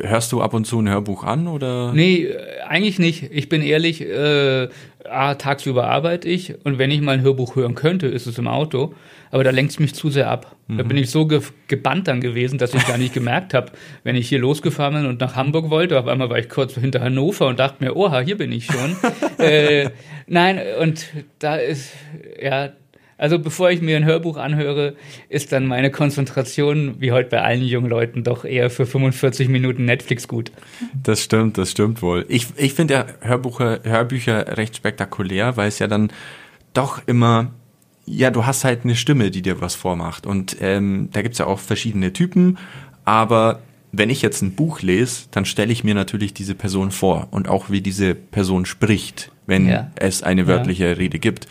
Hörst 0.01 0.33
du 0.33 0.43
ab 0.43 0.55
und 0.55 0.67
zu 0.67 0.81
ein 0.81 0.89
Hörbuch 0.89 1.25
an 1.25 1.49
oder? 1.49 1.93
Nee, 1.93 2.29
eigentlich 2.67 2.99
nicht. 2.99 3.31
Ich 3.33 3.49
bin 3.49 3.63
ehrlich, 3.63 4.01
äh, 4.03 4.69
A, 5.09 5.35
tagsüber 5.35 5.89
arbeite 5.89 6.29
ich 6.29 6.55
und 6.65 6.79
wenn 6.79 6.91
ich 6.91 7.01
mal 7.01 7.13
ein 7.13 7.23
Hörbuch 7.23 7.57
hören 7.57 7.75
könnte, 7.75 8.07
ist 8.07 8.27
es 8.27 8.39
im 8.39 8.49
Auto 8.49 8.95
aber 9.33 9.45
da 9.45 9.51
lenkt 9.51 9.73
es 9.73 9.81
mich 9.81 9.95
zu 9.95 10.11
sehr 10.11 10.31
ab. 10.31 10.55
Mhm. 10.69 10.77
Da 10.77 10.85
bin 10.85 10.97
ich 10.99 11.11
so 11.11 11.27
ge 11.27 11.41
gebannt 11.67 12.07
dann 12.07 12.21
gewesen, 12.21 12.59
dass 12.59 12.75
ich 12.75 12.87
gar 12.87 12.99
nicht 12.99 13.15
gemerkt 13.15 13.55
habe, 13.55 13.73
wenn 14.05 14.15
ich 14.15 14.29
hier 14.29 14.39
losgefahren 14.39 14.95
bin 14.95 15.07
und 15.07 15.21
nach 15.21 15.37
Hamburg 15.37 15.71
wollte, 15.71 15.99
auf 15.99 16.07
einmal 16.07 16.29
war 16.29 16.39
ich 16.39 16.51
kurz 16.51 16.75
hinter 16.75 17.01
Hannover 17.01 17.49
und 17.49 17.59
dachte 17.59 17.83
mir, 17.83 17.97
oha, 17.97 18.21
hier 18.21 18.37
bin 18.37 18.53
ich 18.53 18.67
schon. 18.67 18.95
äh, 19.39 19.89
nein, 20.27 20.61
und 20.81 21.07
da 21.39 21.57
ist, 21.57 21.95
ja, 22.41 22.73
also 23.23 23.39
bevor 23.39 23.71
ich 23.71 23.81
mir 23.81 23.97
ein 23.97 24.05
Hörbuch 24.05 24.37
anhöre, 24.37 24.97
ist 25.29 25.53
dann 25.53 25.69
meine 25.69 25.93
Konzentration, 25.93 26.97
wie 26.99 27.13
heute 27.13 27.29
bei 27.29 27.41
allen 27.41 27.63
jungen 27.63 27.89
Leuten, 27.89 28.25
doch 28.25 28.45
eher 28.45 28.69
für 28.69 28.85
45 28.85 29.49
Minuten 29.49 29.85
Netflix 29.85 30.27
gut. 30.27 30.51
Das 31.05 31.23
stimmt, 31.23 31.57
das 31.57 31.71
stimmt 31.71 32.03
wohl. 32.03 32.27
Ich, 32.29 32.49
ich 32.57 32.75
finde 32.75 32.95
ja 32.95 33.07
Hörbücher, 33.21 33.79
Hörbücher 33.85 34.57
recht 34.57 34.75
spektakulär, 34.75 35.57
weil 35.57 35.69
es 35.69 35.79
ja 35.79 35.87
dann 35.87 36.11
doch 36.75 37.01
immer 37.07 37.53
ja, 38.05 38.33
du 38.33 38.45
hast 38.45 38.65
halt 38.65 38.81
eine 38.83 38.97
Stimme, 38.97 39.31
die 39.31 39.43
dir 39.43 39.61
was 39.61 39.77
vormacht. 39.77 40.27
Und 40.27 40.57
ähm, 40.61 41.09
da 41.13 41.23
gibt's 41.23 41.39
ja 41.39 41.47
auch 41.47 41.61
verschiedene 41.61 42.13
Typen, 42.13 42.59
aber 43.05 43.61
wenn 43.93 44.11
ich 44.11 44.21
jetzt 44.21 44.43
ein 44.43 44.57
Buch 44.57 44.83
lese, 44.83 45.27
dann 45.31 45.45
stelle 45.45 45.71
ich 45.71 45.85
mir 45.85 45.95
natürlich 45.95 46.35
diese 46.35 46.57
Person 46.57 46.91
vor 46.91 47.29
und 47.31 47.47
auch 47.47 47.71
wie 47.71 47.83
diese 47.83 48.17
Person 48.17 48.67
spricht, 48.67 49.31
wenn 49.47 49.69
ja. 49.69 49.93
es 49.95 50.25
eine 50.25 50.49
wörtliche 50.49 50.89
ja. 50.89 50.93
Rede 50.95 51.21
gibt. 51.21 51.47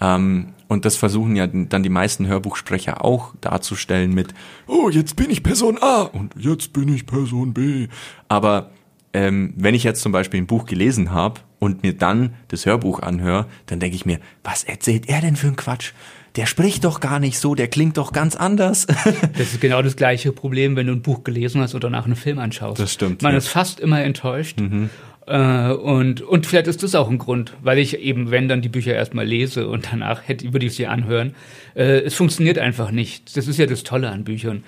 Ähm, 0.00 0.50
und 0.68 0.84
das 0.84 0.96
versuchen 0.96 1.34
ja 1.34 1.46
dann 1.46 1.82
die 1.82 1.88
meisten 1.88 2.26
Hörbuchsprecher 2.26 3.04
auch 3.04 3.34
darzustellen 3.40 4.14
mit, 4.14 4.34
oh, 4.66 4.90
jetzt 4.90 5.16
bin 5.16 5.30
ich 5.30 5.42
Person 5.42 5.78
A 5.80 6.02
und 6.02 6.34
jetzt 6.38 6.72
bin 6.74 6.94
ich 6.94 7.06
Person 7.06 7.54
B. 7.54 7.88
Aber 8.28 8.70
ähm, 9.14 9.54
wenn 9.56 9.74
ich 9.74 9.82
jetzt 9.82 10.02
zum 10.02 10.12
Beispiel 10.12 10.40
ein 10.40 10.46
Buch 10.46 10.66
gelesen 10.66 11.10
habe 11.10 11.40
und 11.58 11.82
mir 11.82 11.94
dann 11.94 12.34
das 12.48 12.66
Hörbuch 12.66 13.00
anhöre, 13.00 13.46
dann 13.66 13.80
denke 13.80 13.96
ich 13.96 14.04
mir, 14.04 14.20
was 14.44 14.64
erzählt 14.64 15.08
er 15.08 15.22
denn 15.22 15.36
für 15.36 15.48
ein 15.48 15.56
Quatsch? 15.56 15.92
Der 16.36 16.44
spricht 16.44 16.84
doch 16.84 17.00
gar 17.00 17.18
nicht 17.18 17.38
so, 17.38 17.54
der 17.54 17.68
klingt 17.68 17.96
doch 17.96 18.12
ganz 18.12 18.36
anders. 18.36 18.86
das 19.38 19.54
ist 19.54 19.60
genau 19.60 19.80
das 19.80 19.96
gleiche 19.96 20.30
Problem, 20.32 20.76
wenn 20.76 20.86
du 20.86 20.92
ein 20.92 21.02
Buch 21.02 21.24
gelesen 21.24 21.62
hast 21.62 21.74
oder 21.74 21.88
nach 21.88 22.04
einem 22.04 22.16
Film 22.16 22.38
anschaust. 22.38 22.78
Das 22.78 22.92
stimmt. 22.92 23.22
Man 23.22 23.32
ja. 23.32 23.38
ist 23.38 23.48
fast 23.48 23.80
immer 23.80 24.02
enttäuscht. 24.02 24.60
Mhm. 24.60 24.90
Äh, 25.28 25.72
und, 25.72 26.22
und 26.22 26.46
vielleicht 26.46 26.68
ist 26.68 26.82
das 26.82 26.94
auch 26.94 27.10
ein 27.10 27.18
Grund, 27.18 27.52
weil 27.62 27.78
ich 27.78 27.98
eben, 27.98 28.30
wenn 28.30 28.48
dann 28.48 28.62
die 28.62 28.70
Bücher 28.70 28.94
erstmal 28.94 29.26
lese 29.26 29.68
und 29.68 29.88
danach 29.92 30.26
hätte, 30.26 30.52
würde 30.54 30.66
ich 30.66 30.74
sie 30.74 30.86
anhören. 30.86 31.34
Äh, 31.74 32.00
es 32.00 32.14
funktioniert 32.14 32.58
einfach 32.58 32.90
nicht. 32.90 33.36
Das 33.36 33.46
ist 33.46 33.58
ja 33.58 33.66
das 33.66 33.82
Tolle 33.82 34.08
an 34.10 34.24
Büchern. 34.24 34.64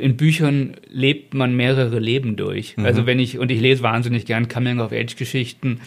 In 0.00 0.16
Büchern 0.16 0.76
lebt 0.88 1.34
man 1.34 1.54
mehrere 1.54 1.98
Leben 1.98 2.36
durch. 2.36 2.76
Mhm. 2.76 2.86
Also 2.86 3.04
wenn 3.04 3.18
ich, 3.18 3.38
und 3.38 3.50
ich 3.50 3.60
lese 3.60 3.82
wahnsinnig 3.82 4.24
gern 4.24 4.48
Coming-of-Age-Geschichten. 4.48 5.80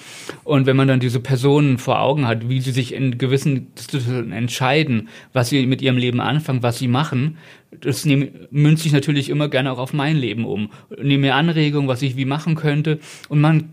Und 0.44 0.68
wenn 0.68 0.76
man 0.76 0.88
dann 0.88 1.00
diese 1.00 1.20
Personen 1.20 1.80
vor 1.80 2.00
Augen 2.00 2.28
hat, 2.28 2.48
wie 2.48 2.62
sie 2.62 2.72
sich 2.72 2.94
in 2.94 3.18
gewissen 3.18 3.68
Situationen 3.76 4.34
entscheiden, 4.34 5.10
was 5.34 5.50
sie 5.50 5.66
mit 5.66 5.82
ihrem 5.82 5.98
Leben 5.98 6.20
anfangen, 6.20 6.62
was 6.62 6.78
sie 6.78 6.88
machen, 6.88 7.38
das 7.80 8.06
nehm, 8.06 8.30
münzt 8.52 8.84
sich 8.84 8.92
natürlich 8.92 9.30
immer 9.30 9.50
gerne 9.50 9.72
auch 9.72 9.80
auf 9.80 9.94
mein 9.94 10.18
Leben 10.18 10.46
um. 10.46 10.70
Nehme 11.02 11.22
mir 11.28 11.36
Anregungen, 11.36 11.88
was 11.88 12.04
ich 12.04 12.18
wie 12.18 12.26
machen 12.26 12.54
könnte. 12.54 13.00
Und 13.28 13.42
man 13.42 13.70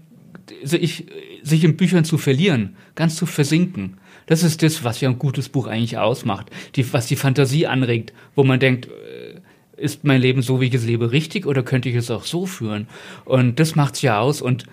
sich, 0.62 1.06
sich 1.42 1.64
in 1.64 1.76
Büchern 1.76 2.04
zu 2.04 2.18
verlieren, 2.18 2.76
ganz 2.94 3.16
zu 3.16 3.26
versinken. 3.26 3.98
Das 4.26 4.42
ist 4.42 4.62
das, 4.62 4.84
was 4.84 5.00
ja 5.00 5.08
ein 5.08 5.18
gutes 5.18 5.48
Buch 5.48 5.66
eigentlich 5.66 5.98
ausmacht. 5.98 6.50
Die, 6.76 6.92
was 6.92 7.06
die 7.06 7.16
Fantasie 7.16 7.66
anregt, 7.66 8.12
wo 8.34 8.44
man 8.44 8.60
denkt, 8.60 8.86
äh, 8.86 9.40
ist 9.76 10.04
mein 10.04 10.20
Leben 10.20 10.42
so, 10.42 10.60
wie 10.60 10.66
ich 10.66 10.74
es 10.74 10.84
lebe, 10.84 11.12
richtig 11.12 11.46
oder 11.46 11.62
könnte 11.62 11.88
ich 11.88 11.94
es 11.94 12.10
auch 12.10 12.24
so 12.24 12.46
führen? 12.46 12.88
Und 13.24 13.58
das 13.58 13.74
macht's 13.74 14.02
ja 14.02 14.20
aus. 14.20 14.42
Und 14.42 14.64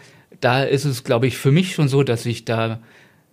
da 0.41 0.63
ist 0.63 0.85
es, 0.85 1.03
glaube 1.03 1.27
ich, 1.27 1.37
für 1.37 1.51
mich 1.51 1.73
schon 1.73 1.87
so, 1.87 2.03
dass 2.03 2.25
ich 2.25 2.45
da 2.45 2.81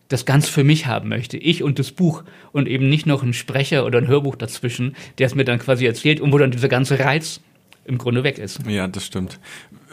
das 0.08 0.26
ganz 0.26 0.48
für 0.48 0.62
mich 0.62 0.86
haben 0.86 1.08
möchte. 1.08 1.38
Ich 1.38 1.62
und 1.62 1.78
das 1.78 1.90
Buch 1.90 2.22
und 2.52 2.68
eben 2.68 2.88
nicht 2.88 3.06
noch 3.06 3.22
ein 3.22 3.32
Sprecher 3.32 3.86
oder 3.86 3.98
ein 3.98 4.08
Hörbuch 4.08 4.36
dazwischen, 4.36 4.94
der 5.18 5.26
es 5.26 5.34
mir 5.34 5.44
dann 5.44 5.58
quasi 5.58 5.86
erzählt 5.86 6.20
und 6.20 6.32
wo 6.32 6.38
dann 6.38 6.50
dieser 6.50 6.68
ganze 6.68 6.98
Reiz 6.98 7.40
im 7.84 7.98
Grunde 7.98 8.22
weg 8.22 8.38
ist. 8.38 8.60
Ja, 8.66 8.86
das 8.86 9.06
stimmt. 9.06 9.40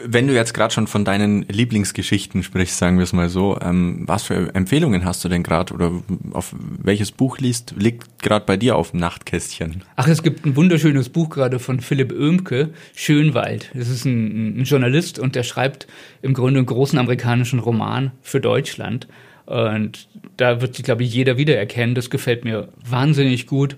Wenn 0.02 0.26
du 0.26 0.34
jetzt 0.34 0.54
gerade 0.54 0.72
schon 0.72 0.86
von 0.86 1.04
deinen 1.04 1.42
Lieblingsgeschichten 1.42 2.42
sprichst, 2.42 2.78
sagen 2.78 2.98
wir 2.98 3.04
es 3.04 3.12
mal 3.12 3.28
so, 3.28 3.58
ähm, 3.60 4.04
was 4.06 4.22
für 4.22 4.54
Empfehlungen 4.54 5.04
hast 5.04 5.24
du 5.24 5.28
denn 5.28 5.42
gerade 5.42 5.74
oder 5.74 5.92
auf 6.32 6.54
welches 6.58 7.10
Buch 7.10 7.38
liest, 7.38 7.74
liegt 7.76 8.22
gerade 8.22 8.46
bei 8.46 8.56
dir 8.56 8.76
auf 8.76 8.92
dem 8.92 9.00
Nachtkästchen? 9.00 9.82
Ach, 9.96 10.06
es 10.08 10.22
gibt 10.22 10.46
ein 10.46 10.56
wunderschönes 10.56 11.08
Buch 11.08 11.30
gerade 11.30 11.58
von 11.58 11.80
Philipp 11.80 12.12
Oehmke, 12.12 12.70
Schönwald. 12.94 13.70
Das 13.74 13.88
ist 13.88 14.04
ein, 14.04 14.60
ein 14.60 14.64
Journalist 14.64 15.18
und 15.18 15.34
der 15.34 15.42
schreibt 15.42 15.86
im 16.22 16.32
Grunde 16.32 16.58
einen 16.58 16.66
großen 16.66 16.98
amerikanischen 16.98 17.58
Roman 17.58 18.12
für 18.22 18.40
Deutschland. 18.40 19.08
Und 19.46 20.08
da 20.36 20.60
wird 20.60 20.76
sich, 20.76 20.84
glaube 20.84 21.02
ich, 21.02 21.12
jeder 21.12 21.36
wiedererkennen. 21.36 21.96
Das 21.96 22.08
gefällt 22.08 22.44
mir 22.44 22.68
wahnsinnig 22.88 23.48
gut. 23.48 23.76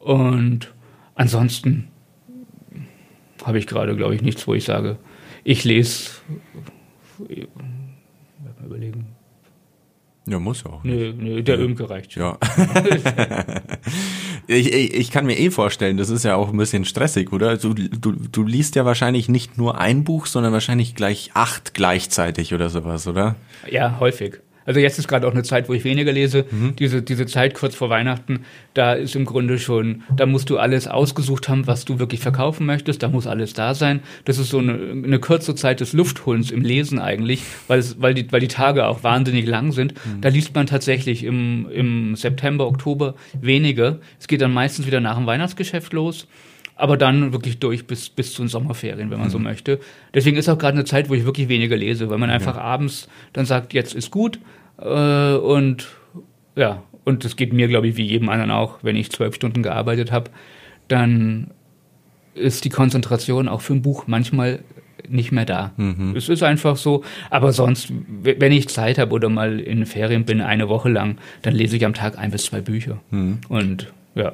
Und 0.00 0.72
ansonsten 1.14 1.91
habe 3.44 3.58
ich 3.58 3.66
gerade, 3.66 3.96
glaube 3.96 4.14
ich, 4.14 4.22
nichts, 4.22 4.46
wo 4.46 4.54
ich 4.54 4.64
sage, 4.64 4.98
ich 5.44 5.64
lese. 5.64 6.10
Mal 7.18 8.66
überlegen. 8.66 9.06
Ja, 10.26 10.38
muss 10.38 10.62
ja 10.62 10.70
auch. 10.70 10.84
Nee, 10.84 11.12
nee, 11.16 11.42
der 11.42 11.58
ja. 11.58 11.64
Ömke 11.64 11.90
reicht 11.90 12.12
schon. 12.12 12.22
Ja. 12.22 12.38
ich, 14.46 14.72
ich, 14.72 14.94
ich 14.94 15.10
kann 15.10 15.26
mir 15.26 15.36
eh 15.36 15.50
vorstellen, 15.50 15.96
das 15.96 16.10
ist 16.10 16.24
ja 16.24 16.36
auch 16.36 16.50
ein 16.50 16.56
bisschen 16.56 16.84
stressig, 16.84 17.32
oder? 17.32 17.56
Du, 17.56 17.74
du, 17.74 18.12
du 18.12 18.42
liest 18.44 18.76
ja 18.76 18.84
wahrscheinlich 18.84 19.28
nicht 19.28 19.58
nur 19.58 19.78
ein 19.78 20.04
Buch, 20.04 20.26
sondern 20.26 20.52
wahrscheinlich 20.52 20.94
gleich 20.94 21.32
acht 21.34 21.74
gleichzeitig 21.74 22.54
oder 22.54 22.68
sowas, 22.68 23.08
oder? 23.08 23.34
Ja, 23.68 23.98
häufig. 23.98 24.38
Also 24.64 24.80
jetzt 24.80 24.98
ist 24.98 25.08
gerade 25.08 25.26
auch 25.26 25.32
eine 25.32 25.42
Zeit, 25.42 25.68
wo 25.68 25.74
ich 25.74 25.84
weniger 25.84 26.12
lese. 26.12 26.44
Mhm. 26.50 26.76
Diese, 26.76 27.02
diese 27.02 27.26
Zeit 27.26 27.54
kurz 27.54 27.74
vor 27.74 27.90
Weihnachten, 27.90 28.40
da 28.74 28.92
ist 28.94 29.16
im 29.16 29.24
Grunde 29.24 29.58
schon, 29.58 30.02
da 30.16 30.26
musst 30.26 30.50
du 30.50 30.58
alles 30.58 30.86
ausgesucht 30.88 31.48
haben, 31.48 31.66
was 31.66 31.84
du 31.84 31.98
wirklich 31.98 32.20
verkaufen 32.20 32.66
möchtest. 32.66 33.02
Da 33.02 33.08
muss 33.08 33.26
alles 33.26 33.52
da 33.52 33.74
sein. 33.74 34.00
Das 34.24 34.38
ist 34.38 34.50
so 34.50 34.58
eine, 34.58 34.72
eine 34.72 35.18
kurze 35.18 35.54
Zeit 35.54 35.80
des 35.80 35.92
Luftholens 35.92 36.50
im 36.50 36.62
Lesen 36.62 36.98
eigentlich, 36.98 37.42
weil, 37.68 37.78
es, 37.78 38.00
weil, 38.00 38.14
die, 38.14 38.30
weil 38.30 38.40
die 38.40 38.48
Tage 38.48 38.86
auch 38.86 39.02
wahnsinnig 39.02 39.46
lang 39.46 39.72
sind. 39.72 39.94
Mhm. 39.94 40.20
Da 40.20 40.28
liest 40.28 40.54
man 40.54 40.66
tatsächlich 40.66 41.24
im, 41.24 41.68
im 41.70 42.16
September, 42.16 42.66
Oktober 42.66 43.14
weniger. 43.40 43.98
Es 44.18 44.28
geht 44.28 44.40
dann 44.40 44.52
meistens 44.52 44.86
wieder 44.86 45.00
nach 45.00 45.16
dem 45.16 45.26
Weihnachtsgeschäft 45.26 45.92
los 45.92 46.26
aber 46.82 46.96
dann 46.96 47.32
wirklich 47.32 47.60
durch 47.60 47.86
bis, 47.86 48.08
bis 48.08 48.32
zu 48.32 48.42
den 48.42 48.48
Sommerferien, 48.48 49.08
wenn 49.08 49.18
man 49.18 49.28
mhm. 49.28 49.32
so 49.32 49.38
möchte. 49.38 49.78
Deswegen 50.14 50.36
ist 50.36 50.48
auch 50.48 50.58
gerade 50.58 50.76
eine 50.76 50.84
Zeit, 50.84 51.08
wo 51.08 51.14
ich 51.14 51.24
wirklich 51.24 51.48
weniger 51.48 51.76
lese, 51.76 52.10
weil 52.10 52.18
man 52.18 52.28
einfach 52.28 52.56
ja. 52.56 52.62
abends 52.62 53.08
dann 53.32 53.46
sagt, 53.46 53.72
jetzt 53.72 53.94
ist 53.94 54.10
gut 54.10 54.40
äh, 54.78 55.34
und 55.34 55.86
ja, 56.56 56.82
und 57.04 57.24
das 57.24 57.36
geht 57.36 57.52
mir, 57.52 57.68
glaube 57.68 57.86
ich, 57.86 57.96
wie 57.96 58.02
jedem 58.02 58.28
anderen 58.28 58.50
auch, 58.50 58.80
wenn 58.82 58.96
ich 58.96 59.12
zwölf 59.12 59.36
Stunden 59.36 59.62
gearbeitet 59.62 60.10
habe, 60.10 60.32
dann 60.88 61.52
ist 62.34 62.64
die 62.64 62.68
Konzentration 62.70 63.46
auch 63.46 63.60
für 63.60 63.74
ein 63.74 63.82
Buch 63.82 64.08
manchmal 64.08 64.58
nicht 65.08 65.30
mehr 65.30 65.44
da. 65.44 65.70
Mhm. 65.76 66.14
Es 66.16 66.28
ist 66.28 66.42
einfach 66.42 66.76
so. 66.76 67.04
Aber 67.30 67.52
sonst, 67.52 67.92
wenn 68.24 68.50
ich 68.50 68.68
Zeit 68.68 68.98
habe 68.98 69.12
oder 69.12 69.28
mal 69.28 69.60
in 69.60 69.86
Ferien 69.86 70.24
bin, 70.24 70.40
eine 70.40 70.68
Woche 70.68 70.88
lang, 70.88 71.18
dann 71.42 71.54
lese 71.54 71.76
ich 71.76 71.84
am 71.84 71.94
Tag 71.94 72.18
ein 72.18 72.32
bis 72.32 72.46
zwei 72.46 72.60
Bücher. 72.60 72.98
Mhm. 73.12 73.38
Und 73.48 73.92
ja. 74.16 74.32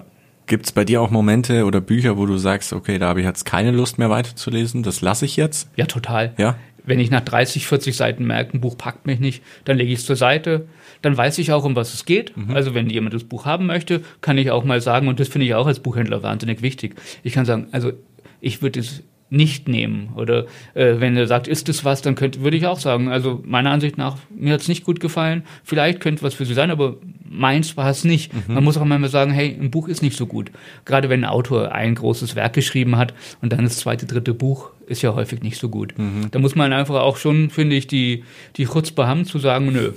Gibt 0.49 0.65
es 0.65 0.73
bei 0.73 0.85
dir 0.85 1.03
auch 1.03 1.11
Momente 1.11 1.67
oder 1.67 1.83
Bücher, 1.83 2.17
wo 2.17 2.25
du 2.25 2.39
sagst, 2.39 2.73
okay, 2.73 2.99
da 2.99 3.09
habe 3.09 3.21
ich 3.21 3.27
jetzt 3.27 3.45
keine 3.45 3.71
Lust 3.71 3.99
mehr 3.99 4.09
weiterzulesen, 4.09 4.83
das 4.83 5.03
lasse 5.03 5.27
ich 5.27 5.37
jetzt? 5.37 5.71
Ja, 5.77 5.85
total. 5.85 6.33
Ja? 6.39 6.57
Wenn 6.85 7.01
ich 7.01 7.11
nach 7.11 7.21
30, 7.21 7.67
40 7.67 7.95
Seiten 7.95 8.27
merke, 8.27 8.57
ein 8.57 8.63
Buch 8.63 8.79
packt 8.79 9.07
mich 9.07 9.21
nicht, 9.21 9.43
dann 9.67 9.77
lege 9.77 9.93
ich 9.93 9.99
es 9.99 10.07
zur 10.07 10.17
Seite. 10.17 10.67
Dann 11.03 11.17
weiß 11.17 11.37
ich 11.37 11.53
auch, 11.53 11.65
um 11.65 11.77
was 11.77 11.93
es 11.93 12.07
geht. 12.07 12.35
Mhm. 12.35 12.57
Also 12.57 12.75
wenn 12.75 12.89
jemand 12.89 13.13
das 13.13 13.25
Buch 13.25 13.45
haben 13.45 13.67
möchte, 13.67 14.03
kann 14.23 14.39
ich 14.39 14.51
auch 14.51 14.65
mal 14.65 14.81
sagen, 14.81 15.07
und 15.07 15.21
das 15.21 15.29
finde 15.29 15.47
ich 15.47 15.55
auch 15.55 15.67
als 15.67 15.81
Buchhändler 15.81 16.23
wahnsinnig 16.23 16.63
wichtig. 16.63 16.95
Ich 17.23 17.35
kann 17.35 17.45
sagen, 17.45 17.67
also 17.73 17.93
ich 18.41 18.63
würde 18.63 18.81
es 18.81 19.03
nicht 19.31 19.69
nehmen. 19.69 20.15
Oder 20.17 20.47
äh, 20.75 20.95
wenn 20.99 21.17
er 21.17 21.27
sagt, 21.27 21.49
ist 21.49 21.69
es 21.69 21.85
was, 21.85 22.01
dann 22.01 22.15
könnte, 22.15 22.41
würde 22.41 22.57
ich 22.57 22.67
auch 22.67 22.81
sagen, 22.81 23.09
also 23.09 23.43
meiner 23.45 23.71
Ansicht 23.71 23.99
nach, 23.99 24.17
mir 24.35 24.55
hat 24.55 24.63
es 24.63 24.69
nicht 24.69 24.85
gut 24.85 25.01
gefallen, 25.01 25.43
vielleicht 25.65 26.01
könnte 26.01 26.23
was 26.23 26.35
für 26.35 26.47
Sie 26.47 26.55
sein, 26.55 26.71
aber 26.71 26.97
meins 27.29 27.77
war 27.77 27.91
es 27.91 28.05
nicht. 28.05 28.33
Mhm. 28.33 28.55
Man 28.55 28.65
muss 28.65 28.77
auch 28.77 28.85
manchmal 28.85 29.11
sagen, 29.11 29.33
hey, 29.33 29.57
ein 29.61 29.71
Buch 29.71 29.89
ist 29.89 30.03
nicht 30.03 30.17
so 30.17 30.27
gut. 30.27 30.51
Gerade 30.85 31.09
wenn 31.09 31.25
ein 31.25 31.31
Autor 31.31 31.73
ein 31.73 31.95
großes 31.95 32.37
Werk 32.37 32.55
geschrieben 32.55 32.97
hat 32.97 33.15
und 33.41 33.53
dann 33.53 33.65
das 33.65 33.79
zweite, 33.79 34.07
dritte 34.07 34.35
Buch 34.35 34.71
ist 34.87 35.03
ja 35.03 35.15
häufig 35.15 35.43
nicht 35.43 35.59
so 35.59 35.69
gut. 35.69 35.97
Mhm. 35.99 36.31
Da 36.31 36.39
muss 36.39 36.55
man 36.55 36.73
einfach 36.73 36.97
auch 36.97 37.17
schon, 37.17 37.51
finde 37.51 37.77
ich, 37.77 37.87
die, 37.87 38.25
die 38.57 38.67
Chutzpe 38.67 39.07
haben 39.07 39.25
zu 39.25 39.39
sagen, 39.39 39.73
nö, 39.73 39.93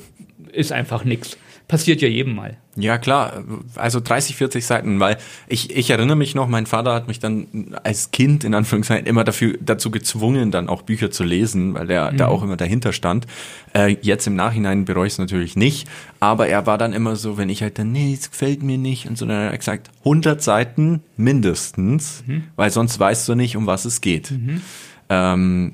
ist 0.52 0.72
einfach 0.72 1.06
nichts 1.06 1.38
passiert 1.71 2.01
ja 2.01 2.10
jedem 2.10 2.36
mal. 2.36 2.57
Ja, 2.75 2.97
klar. 2.97 3.45
Also 3.75 4.01
30, 4.01 4.36
40 4.36 4.65
Seiten, 4.65 4.99
weil 4.99 5.15
ich, 5.47 5.73
ich 5.73 5.89
erinnere 5.89 6.17
mich 6.17 6.36
noch, 6.36 6.49
mein 6.49 6.65
Vater 6.65 6.93
hat 6.93 7.07
mich 7.07 7.19
dann 7.19 7.77
als 7.84 8.12
Kind 8.12 8.43
in 8.43 8.53
Anführungszeichen 8.53 9.07
immer 9.07 9.23
dafür, 9.23 9.57
dazu 9.62 9.89
gezwungen, 9.89 10.51
dann 10.51 10.67
auch 10.67 10.81
Bücher 10.81 11.12
zu 11.12 11.23
lesen, 11.23 11.73
weil 11.73 11.88
der 11.88 12.12
mhm. 12.12 12.17
da 12.17 12.27
auch 12.27 12.43
immer 12.43 12.57
dahinter 12.57 12.91
stand. 12.91 13.25
Äh, 13.73 13.95
jetzt 14.01 14.27
im 14.27 14.36
Nachhinein 14.36 14.84
bereue 14.84 15.07
ich 15.07 15.13
es 15.13 15.19
natürlich 15.19 15.55
nicht, 15.55 15.88
aber 16.19 16.47
er 16.47 16.65
war 16.65 16.77
dann 16.77 16.91
immer 16.91 17.15
so, 17.15 17.38
wenn 17.38 17.47
ich 17.47 17.62
halt 17.62 17.79
dann, 17.79 17.93
nee, 17.93 18.13
es 18.13 18.31
gefällt 18.31 18.63
mir 18.63 18.77
nicht 18.77 19.07
und 19.07 19.17
so, 19.17 19.25
dann 19.25 19.45
hat 19.45 19.53
er 19.53 19.57
gesagt, 19.57 19.89
100 19.99 20.41
Seiten 20.41 21.03
mindestens, 21.15 22.25
mhm. 22.27 22.43
weil 22.57 22.69
sonst 22.69 22.99
weißt 22.99 23.29
du 23.29 23.36
nicht, 23.36 23.55
um 23.55 23.65
was 23.65 23.86
es 23.86 24.01
geht. 24.01 24.31
Mhm. 24.31 24.62
Ähm, 25.07 25.73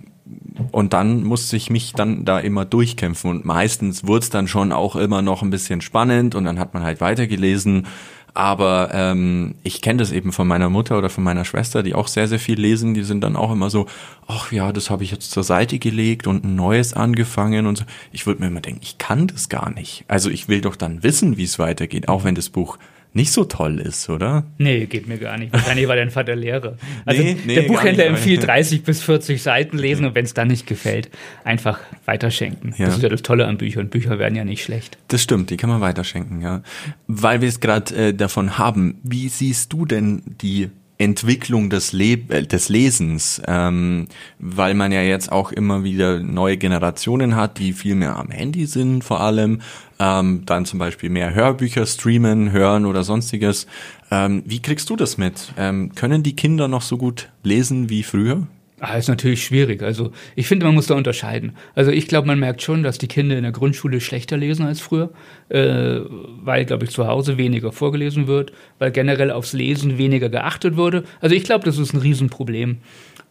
und 0.71 0.93
dann 0.93 1.23
musste 1.23 1.55
ich 1.55 1.69
mich 1.69 1.93
dann 1.93 2.25
da 2.25 2.39
immer 2.39 2.65
durchkämpfen 2.65 3.29
und 3.29 3.45
meistens 3.45 4.05
wurde 4.05 4.23
es 4.23 4.29
dann 4.29 4.47
schon 4.47 4.71
auch 4.71 4.95
immer 4.95 5.21
noch 5.21 5.41
ein 5.41 5.49
bisschen 5.49 5.81
spannend 5.81 6.35
und 6.35 6.45
dann 6.45 6.59
hat 6.59 6.73
man 6.73 6.83
halt 6.83 7.01
weitergelesen. 7.01 7.87
Aber 8.33 8.91
ähm, 8.93 9.55
ich 9.63 9.81
kenne 9.81 9.97
das 9.97 10.11
eben 10.11 10.31
von 10.31 10.47
meiner 10.47 10.69
Mutter 10.69 10.95
oder 10.99 11.09
von 11.09 11.23
meiner 11.23 11.43
Schwester, 11.43 11.81
die 11.81 11.95
auch 11.95 12.07
sehr, 12.07 12.27
sehr 12.27 12.37
viel 12.37 12.59
lesen. 12.59 12.93
Die 12.93 13.01
sind 13.01 13.21
dann 13.21 13.35
auch 13.35 13.51
immer 13.51 13.71
so, 13.71 13.87
ach 14.27 14.51
ja, 14.51 14.71
das 14.71 14.91
habe 14.91 15.03
ich 15.03 15.09
jetzt 15.09 15.31
zur 15.31 15.41
Seite 15.41 15.79
gelegt 15.79 16.27
und 16.27 16.45
ein 16.45 16.55
neues 16.55 16.93
angefangen 16.93 17.65
und 17.65 17.79
so. 17.79 17.85
Ich 18.11 18.27
würde 18.27 18.41
mir 18.41 18.47
immer 18.49 18.61
denken, 18.61 18.81
ich 18.83 18.99
kann 18.99 19.25
das 19.25 19.49
gar 19.49 19.71
nicht. 19.71 20.05
Also 20.07 20.29
ich 20.29 20.47
will 20.47 20.61
doch 20.61 20.75
dann 20.75 21.01
wissen, 21.01 21.37
wie 21.37 21.45
es 21.45 21.57
weitergeht, 21.57 22.09
auch 22.09 22.25
wenn 22.25 22.35
das 22.35 22.49
Buch 22.49 22.77
nicht 23.17 23.31
so 23.31 23.43
toll 23.43 23.79
ist, 23.79 24.09
oder? 24.09 24.45
Nee, 24.57 24.85
geht 24.85 25.07
mir 25.07 25.17
gar 25.17 25.37
nicht. 25.37 25.51
Wahrscheinlich 25.51 25.87
war 25.87 25.95
dein 25.95 26.11
Vater 26.11 26.35
Lehrer. 26.35 26.77
Also 27.03 27.21
nee, 27.21 27.35
nee, 27.45 27.55
der 27.55 27.63
Buchhändler 27.63 28.05
empfiehlt 28.05 28.45
30 28.45 28.83
bis 28.83 29.01
40 29.01 29.41
Seiten 29.41 29.77
lesen 29.77 30.05
und 30.05 30.15
wenn 30.15 30.23
es 30.23 30.33
dann 30.33 30.47
nicht 30.47 30.67
gefällt, 30.67 31.09
einfach 31.43 31.79
weiterschenken. 32.05 32.75
Ja. 32.77 32.85
Das 32.85 32.97
ist 32.97 33.03
ja 33.03 33.09
das 33.09 33.23
Tolle 33.23 33.47
an 33.47 33.57
Büchern. 33.57 33.89
Bücher 33.89 34.19
werden 34.19 34.35
ja 34.35 34.45
nicht 34.45 34.63
schlecht. 34.63 34.97
Das 35.09 35.21
stimmt, 35.21 35.49
die 35.49 35.57
kann 35.57 35.69
man 35.69 35.81
weiterschenken, 35.81 36.41
ja. 36.41 36.61
Weil 37.07 37.41
wir 37.41 37.49
es 37.49 37.59
gerade 37.59 37.95
äh, 37.95 38.13
davon 38.13 38.57
haben, 38.57 38.99
wie 39.03 39.27
siehst 39.29 39.73
du 39.73 39.85
denn 39.85 40.21
die 40.25 40.69
Entwicklung 40.97 41.69
des, 41.69 41.93
Le 41.93 42.13
äh, 42.29 42.43
des 42.43 42.69
Lesens, 42.69 43.41
ähm, 43.47 44.07
weil 44.39 44.73
man 44.73 44.91
ja 44.91 45.01
jetzt 45.01 45.31
auch 45.31 45.51
immer 45.51 45.83
wieder 45.83 46.19
neue 46.19 46.57
Generationen 46.57 47.35
hat, 47.35 47.59
die 47.59 47.73
viel 47.73 47.95
mehr 47.95 48.17
am 48.17 48.29
Handy 48.29 48.65
sind 48.65 49.03
vor 49.03 49.21
allem, 49.21 49.61
ähm, 49.99 50.43
dann 50.45 50.65
zum 50.65 50.79
Beispiel 50.79 51.09
mehr 51.09 51.33
Hörbücher 51.33 51.85
streamen, 51.85 52.51
hören 52.51 52.85
oder 52.85 53.03
sonstiges. 53.03 53.67
Ähm, 54.09 54.43
wie 54.45 54.61
kriegst 54.61 54.89
du 54.89 54.95
das 54.95 55.17
mit? 55.17 55.53
Ähm, 55.57 55.93
können 55.95 56.23
die 56.23 56.35
Kinder 56.35 56.67
noch 56.67 56.81
so 56.81 56.97
gut 56.97 57.29
lesen 57.43 57.89
wie 57.89 58.03
früher? 58.03 58.47
Ah, 58.79 58.95
ist 58.95 59.07
natürlich 59.07 59.43
schwierig. 59.43 59.81
Also 59.81 60.11
ich 60.35 60.47
finde, 60.47 60.67
man 60.67 60.75
muss 60.75 60.85
da 60.85 60.93
unterscheiden. 60.93 61.53
Also 61.73 61.89
ich 61.89 62.07
glaube, 62.07 62.27
man 62.27 62.37
merkt 62.37 62.61
schon, 62.61 62.83
dass 62.83 62.99
die 62.99 63.07
Kinder 63.07 63.35
in 63.35 63.41
der 63.41 63.51
Grundschule 63.51 63.99
schlechter 63.99 64.37
lesen 64.37 64.67
als 64.67 64.81
früher, 64.81 65.09
äh, 65.49 66.01
weil, 66.43 66.65
glaube 66.65 66.85
ich, 66.85 66.91
zu 66.91 67.07
Hause 67.07 67.37
weniger 67.37 67.71
vorgelesen 67.71 68.27
wird, 68.27 68.51
weil 68.77 68.91
generell 68.91 69.31
aufs 69.31 69.53
Lesen 69.53 69.97
weniger 69.97 70.29
geachtet 70.29 70.77
wurde. 70.77 71.03
Also 71.21 71.35
ich 71.35 71.43
glaube, 71.43 71.65
das 71.65 71.79
ist 71.79 71.93
ein 71.93 72.01
Riesenproblem. 72.01 72.77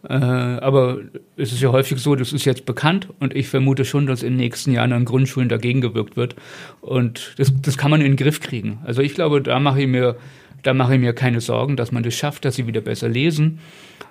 Äh, 0.08 0.14
aber 0.14 0.98
es 1.36 1.52
ist 1.52 1.62
ja 1.62 1.70
häufig 1.70 1.98
so, 2.00 2.16
das 2.16 2.32
ist 2.32 2.44
jetzt 2.44 2.66
bekannt 2.66 3.08
und 3.20 3.34
ich 3.34 3.46
vermute 3.48 3.84
schon, 3.84 4.06
dass 4.06 4.24
in 4.24 4.32
den 4.32 4.38
nächsten 4.38 4.72
Jahren 4.72 4.92
an 4.92 5.04
Grundschulen 5.04 5.48
dagegen 5.48 5.80
gewirkt 5.80 6.16
wird. 6.16 6.34
Und 6.80 7.34
das, 7.38 7.52
das 7.62 7.78
kann 7.78 7.92
man 7.92 8.00
in 8.00 8.12
den 8.12 8.16
Griff 8.16 8.40
kriegen. 8.40 8.80
Also 8.84 9.00
ich 9.00 9.14
glaube, 9.14 9.42
da 9.42 9.60
mache 9.60 9.82
ich 9.82 9.86
mir, 9.86 10.16
da 10.64 10.74
mache 10.74 10.94
ich 10.94 11.00
mir 11.00 11.12
keine 11.12 11.40
Sorgen, 11.40 11.76
dass 11.76 11.92
man 11.92 12.02
das 12.02 12.14
schafft, 12.14 12.44
dass 12.44 12.56
sie 12.56 12.66
wieder 12.66 12.80
besser 12.80 13.08
lesen. 13.08 13.60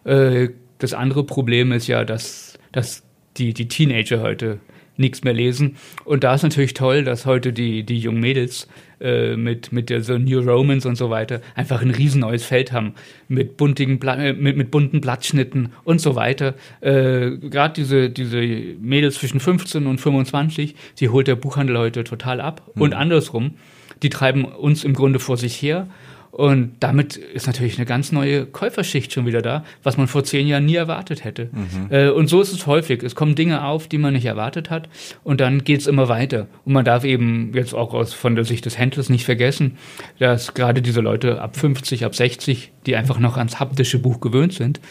Äh, 0.06 0.50
das 0.80 0.94
andere 0.94 1.24
Problem 1.24 1.72
ist 1.72 1.88
ja, 1.88 2.04
dass, 2.04 2.58
dass 2.72 3.04
die, 3.38 3.54
die 3.54 3.68
Teenager 3.68 4.22
heute 4.22 4.60
nichts 4.98 5.24
mehr 5.24 5.34
lesen. 5.34 5.76
Und 6.06 6.24
da 6.24 6.36
ist 6.36 6.44
natürlich 6.44 6.74
toll, 6.74 7.04
dass 7.04 7.26
heute 7.26 7.52
die, 7.52 7.84
die 7.84 8.00
jungen 8.00 8.22
Mädels 8.22 8.68
äh, 9.02 9.36
mit, 9.36 9.72
mit 9.72 9.90
der 9.90 10.02
so 10.02 10.18
New 10.18 10.40
Romans 10.40 10.86
und 10.86 10.96
so 10.96 11.10
weiter 11.10 11.42
einfach 11.54 11.82
ein 11.82 11.92
riesen 11.92 12.22
neues 12.22 12.46
Feld 12.46 12.72
haben. 12.72 12.94
Mit, 13.28 13.58
buntigen, 13.58 14.02
äh, 14.02 14.34
mit, 14.34 14.56
mit 14.56 14.72
bunten 14.72 15.02
Blattschnitten 15.02 15.74
und 15.84 16.00
so 16.00 16.16
weiter. 16.16 16.56
Äh, 16.82 17.32
Gerade 17.32 17.74
diese, 17.74 18.10
diese 18.10 18.40
Mädels 18.40 19.16
zwischen 19.16 19.40
15 19.40 19.86
und 19.86 20.00
25, 20.00 20.76
die 21.00 21.10
holt 21.10 21.28
der 21.28 21.36
Buchhandel 21.36 21.78
heute 21.78 22.04
total 22.04 22.40
ab. 22.40 22.72
Mhm. 22.76 22.82
Und 22.82 22.94
andersrum, 22.94 23.56
die 24.02 24.10
treiben 24.10 24.46
uns 24.46 24.84
im 24.84 24.94
Grunde 24.94 25.20
vor 25.20 25.38
sich 25.38 25.62
her 25.62 25.88
und 26.36 26.74
damit 26.82 27.16
ist 27.16 27.48
natürlich 27.48 27.78
eine 27.78 27.86
ganz 27.86 28.12
neue 28.12 28.46
Käuferschicht 28.46 29.14
schon 29.14 29.26
wieder 29.26 29.42
da, 29.42 29.64
was 29.84 29.96
man 29.96 30.10
vor 30.10 30.26
zehn 30.26 30.48
Jahren 30.48 30.66
nie 30.66 30.76
erwartet 30.76 31.24
hätte. 31.24 31.48
Mhm. 31.54 31.88
Äh, 31.90 32.10
und 32.10 32.28
so 32.28 32.42
ist 32.42 32.52
es 32.52 32.68
häufig. 32.68 33.04
Es 33.04 33.16
kommen 33.16 33.36
Dinge 33.36 33.64
auf, 33.64 33.88
die 33.88 33.98
man 33.98 34.12
nicht 34.12 34.26
erwartet 34.26 34.70
hat. 34.70 34.90
Und 35.24 35.40
dann 35.40 35.64
geht 35.64 35.80
es 35.80 35.88
immer 35.88 36.10
weiter. 36.10 36.48
Und 36.66 36.74
man 36.74 36.84
darf 36.84 37.06
eben 37.06 37.54
jetzt 37.54 37.74
auch 37.74 37.94
aus, 37.94 38.14
von 38.14 38.36
der 38.36 38.44
Sicht 38.44 38.66
des 38.66 38.78
Händlers 38.78 39.08
nicht 39.08 39.24
vergessen, 39.24 39.78
dass 40.20 40.54
gerade 40.54 40.82
diese 40.82 41.00
Leute 41.00 41.42
ab 41.42 41.56
50, 41.56 42.04
ab 42.04 42.14
60, 42.14 42.74
die 42.86 42.98
einfach 42.98 43.18
noch 43.18 43.38
ans 43.38 43.62
haptische 43.62 44.00
Buch 44.00 44.20
gewöhnt 44.20 44.52
sind, 44.52 44.82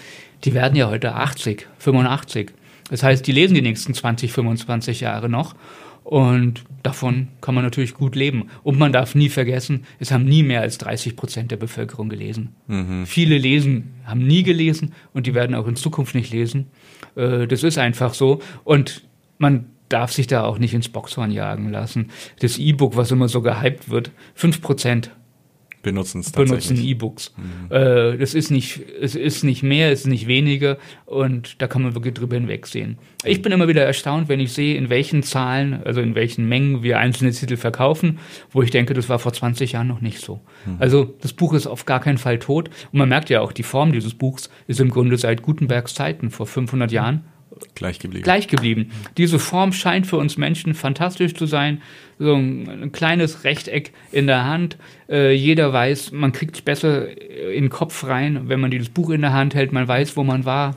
die 0.45 0.55
werden 0.55 0.77
ja 0.77 0.89
heute 0.89 1.15
80, 1.15 1.67
85. 1.77 2.53
Das 2.89 3.03
heißt, 3.03 3.27
die 3.27 3.33
lesen 3.33 3.53
die 3.53 3.61
nächsten 3.61 3.93
20, 3.93 4.33
25 4.33 5.03
Jahre 5.03 5.29
noch. 5.29 5.55
Und 6.05 6.65
davon 6.85 7.29
kann 7.41 7.55
man 7.55 7.65
natürlich 7.65 7.95
gut 7.95 8.15
leben. 8.15 8.51
Und 8.63 8.79
man 8.79 8.93
darf 8.93 9.15
nie 9.15 9.29
vergessen, 9.29 9.85
es 9.99 10.13
haben 10.13 10.25
nie 10.25 10.45
mehr 10.45 10.61
als 10.61 10.79
30 10.79 11.17
Prozent 11.17 11.51
der 11.51 11.57
Bevölkerung 11.57 12.09
gelesen. 12.09 12.55
Mhm. 12.69 13.07
Viele 13.07 13.39
lesen, 13.39 13.95
haben 14.05 14.25
nie 14.25 14.45
gelesen 14.45 14.93
und 15.13 15.27
die 15.27 15.35
werden 15.35 15.57
auch 15.57 15.67
in 15.67 15.77
Zukunft 15.77 16.15
nicht 16.15 16.31
lesen. 16.31 16.67
Äh, 17.17 17.47
das 17.49 17.63
ist 17.63 17.79
einfach 17.79 18.15
so. 18.15 18.41
Und 18.63 19.03
man 19.39 19.67
darf 19.89 20.13
sich 20.13 20.27
da 20.27 20.45
auch 20.45 20.59
nicht 20.59 20.75
ins 20.75 20.89
Boxhorn 20.89 21.31
jagen 21.31 21.71
lassen. 21.71 22.11
Das 22.41 22.59
E-Book, 22.59 22.97
was 22.97 23.11
immer 23.11 23.29
so 23.29 23.41
gehypt 23.41 23.89
wird, 23.89 24.11
5 24.35 24.61
Prozent 24.61 25.11
benutzen 25.85 26.21
es 26.23 26.33
benutzen 26.33 26.77
E-Books. 26.83 27.33
Mhm. 27.37 27.73
Äh, 27.73 28.19
das 28.19 28.35
ist 28.35 28.51
nicht, 28.51 28.81
es 29.01 29.15
ist 29.15 29.45
nicht 29.45 29.63
mehr, 29.63 29.93
es 29.93 30.01
ist 30.01 30.07
nicht 30.07 30.27
weniger 30.27 30.79
und 31.07 31.63
da 31.63 31.69
kann 31.69 31.83
man 31.83 31.95
wirklich 31.95 32.15
drüber 32.15 32.35
hinwegsehen. 32.35 32.99
Ich 33.23 33.41
bin 33.41 33.53
immer 33.53 33.69
wieder 33.69 33.85
erstaunt, 33.85 34.29
wenn 34.29 34.41
ich 34.41 34.53
sehe, 34.53 34.77
in 34.77 34.91
welchen 34.91 35.23
Zahlen, 35.23 35.83
also 35.85 36.01
in 36.01 36.17
welchen 36.17 36.49
Mengen 36.49 36.83
wir 36.83 36.99
einzelne 36.99 37.31
Titel 37.31 37.57
verkaufen, 37.57 38.19
wo 38.51 38.63
ich 38.63 38.73
denke, 38.73 38.95
das 38.95 39.09
war 39.09 39.21
vor 39.21 39.33
20 39.33 39.73
Jahren 39.73 39.87
noch 39.87 40.01
nicht 40.01 40.19
so. 40.19 40.41
Mhm. 40.67 40.77
Also 40.81 41.15
das 41.21 41.33
Buch 41.33 41.55
ist 41.55 41.69
auf 41.69 41.85
gar 41.85 42.01
keinen 42.01 42.19
Fall 42.19 42.41
tot 42.41 42.71
und 42.91 42.99
man 42.99 43.09
merkt 43.09 43.31
ja 43.31 43.41
auch, 43.41 43.53
die 43.53 43.63
Form 43.63 43.93
dieses 43.93 44.15
Buchs 44.15 44.51
ist 44.67 44.81
im 44.81 44.91
Grunde 44.91 45.17
seit 45.17 45.43
Gutenbergs 45.43 45.95
Zeiten 45.95 46.31
vor 46.31 46.47
500 46.47 46.91
Jahren 46.91 47.25
Gleich 47.75 47.99
geblieben. 47.99 48.25
Gleich 48.25 48.49
geblieben. 48.49 48.91
Diese 49.17 49.39
Form 49.39 49.73
scheint 49.73 50.07
für 50.07 50.17
uns 50.17 50.37
Menschen 50.37 50.75
fantastisch 50.75 51.35
zu 51.35 51.47
sein. 51.47 51.83
So 52.19 52.35
ein, 52.35 52.69
ein 52.69 52.93
kleines 52.93 53.45
Rechteck 53.45 53.93
in 54.13 54.27
der 54.27 54.45
Hand. 54.45 54.77
Äh, 55.09 55.33
jeder 55.33 55.73
weiß, 55.73 56.13
man 56.13 56.33
kriegt 56.33 56.57
es 56.57 56.63
besser 56.63 57.09
in 57.09 57.65
den 57.65 57.71
Kopf 57.71 58.05
rein, 58.05 58.49
wenn 58.49 58.61
man 58.61 58.71
dieses 58.71 58.89
Buch 58.89 59.11
in 59.11 59.21
der 59.21 59.33
Hand 59.33 59.55
hält. 59.55 59.73
Man 59.73 59.87
weiß, 59.87 60.17
wo 60.17 60.25
man 60.25 60.45
war. 60.45 60.77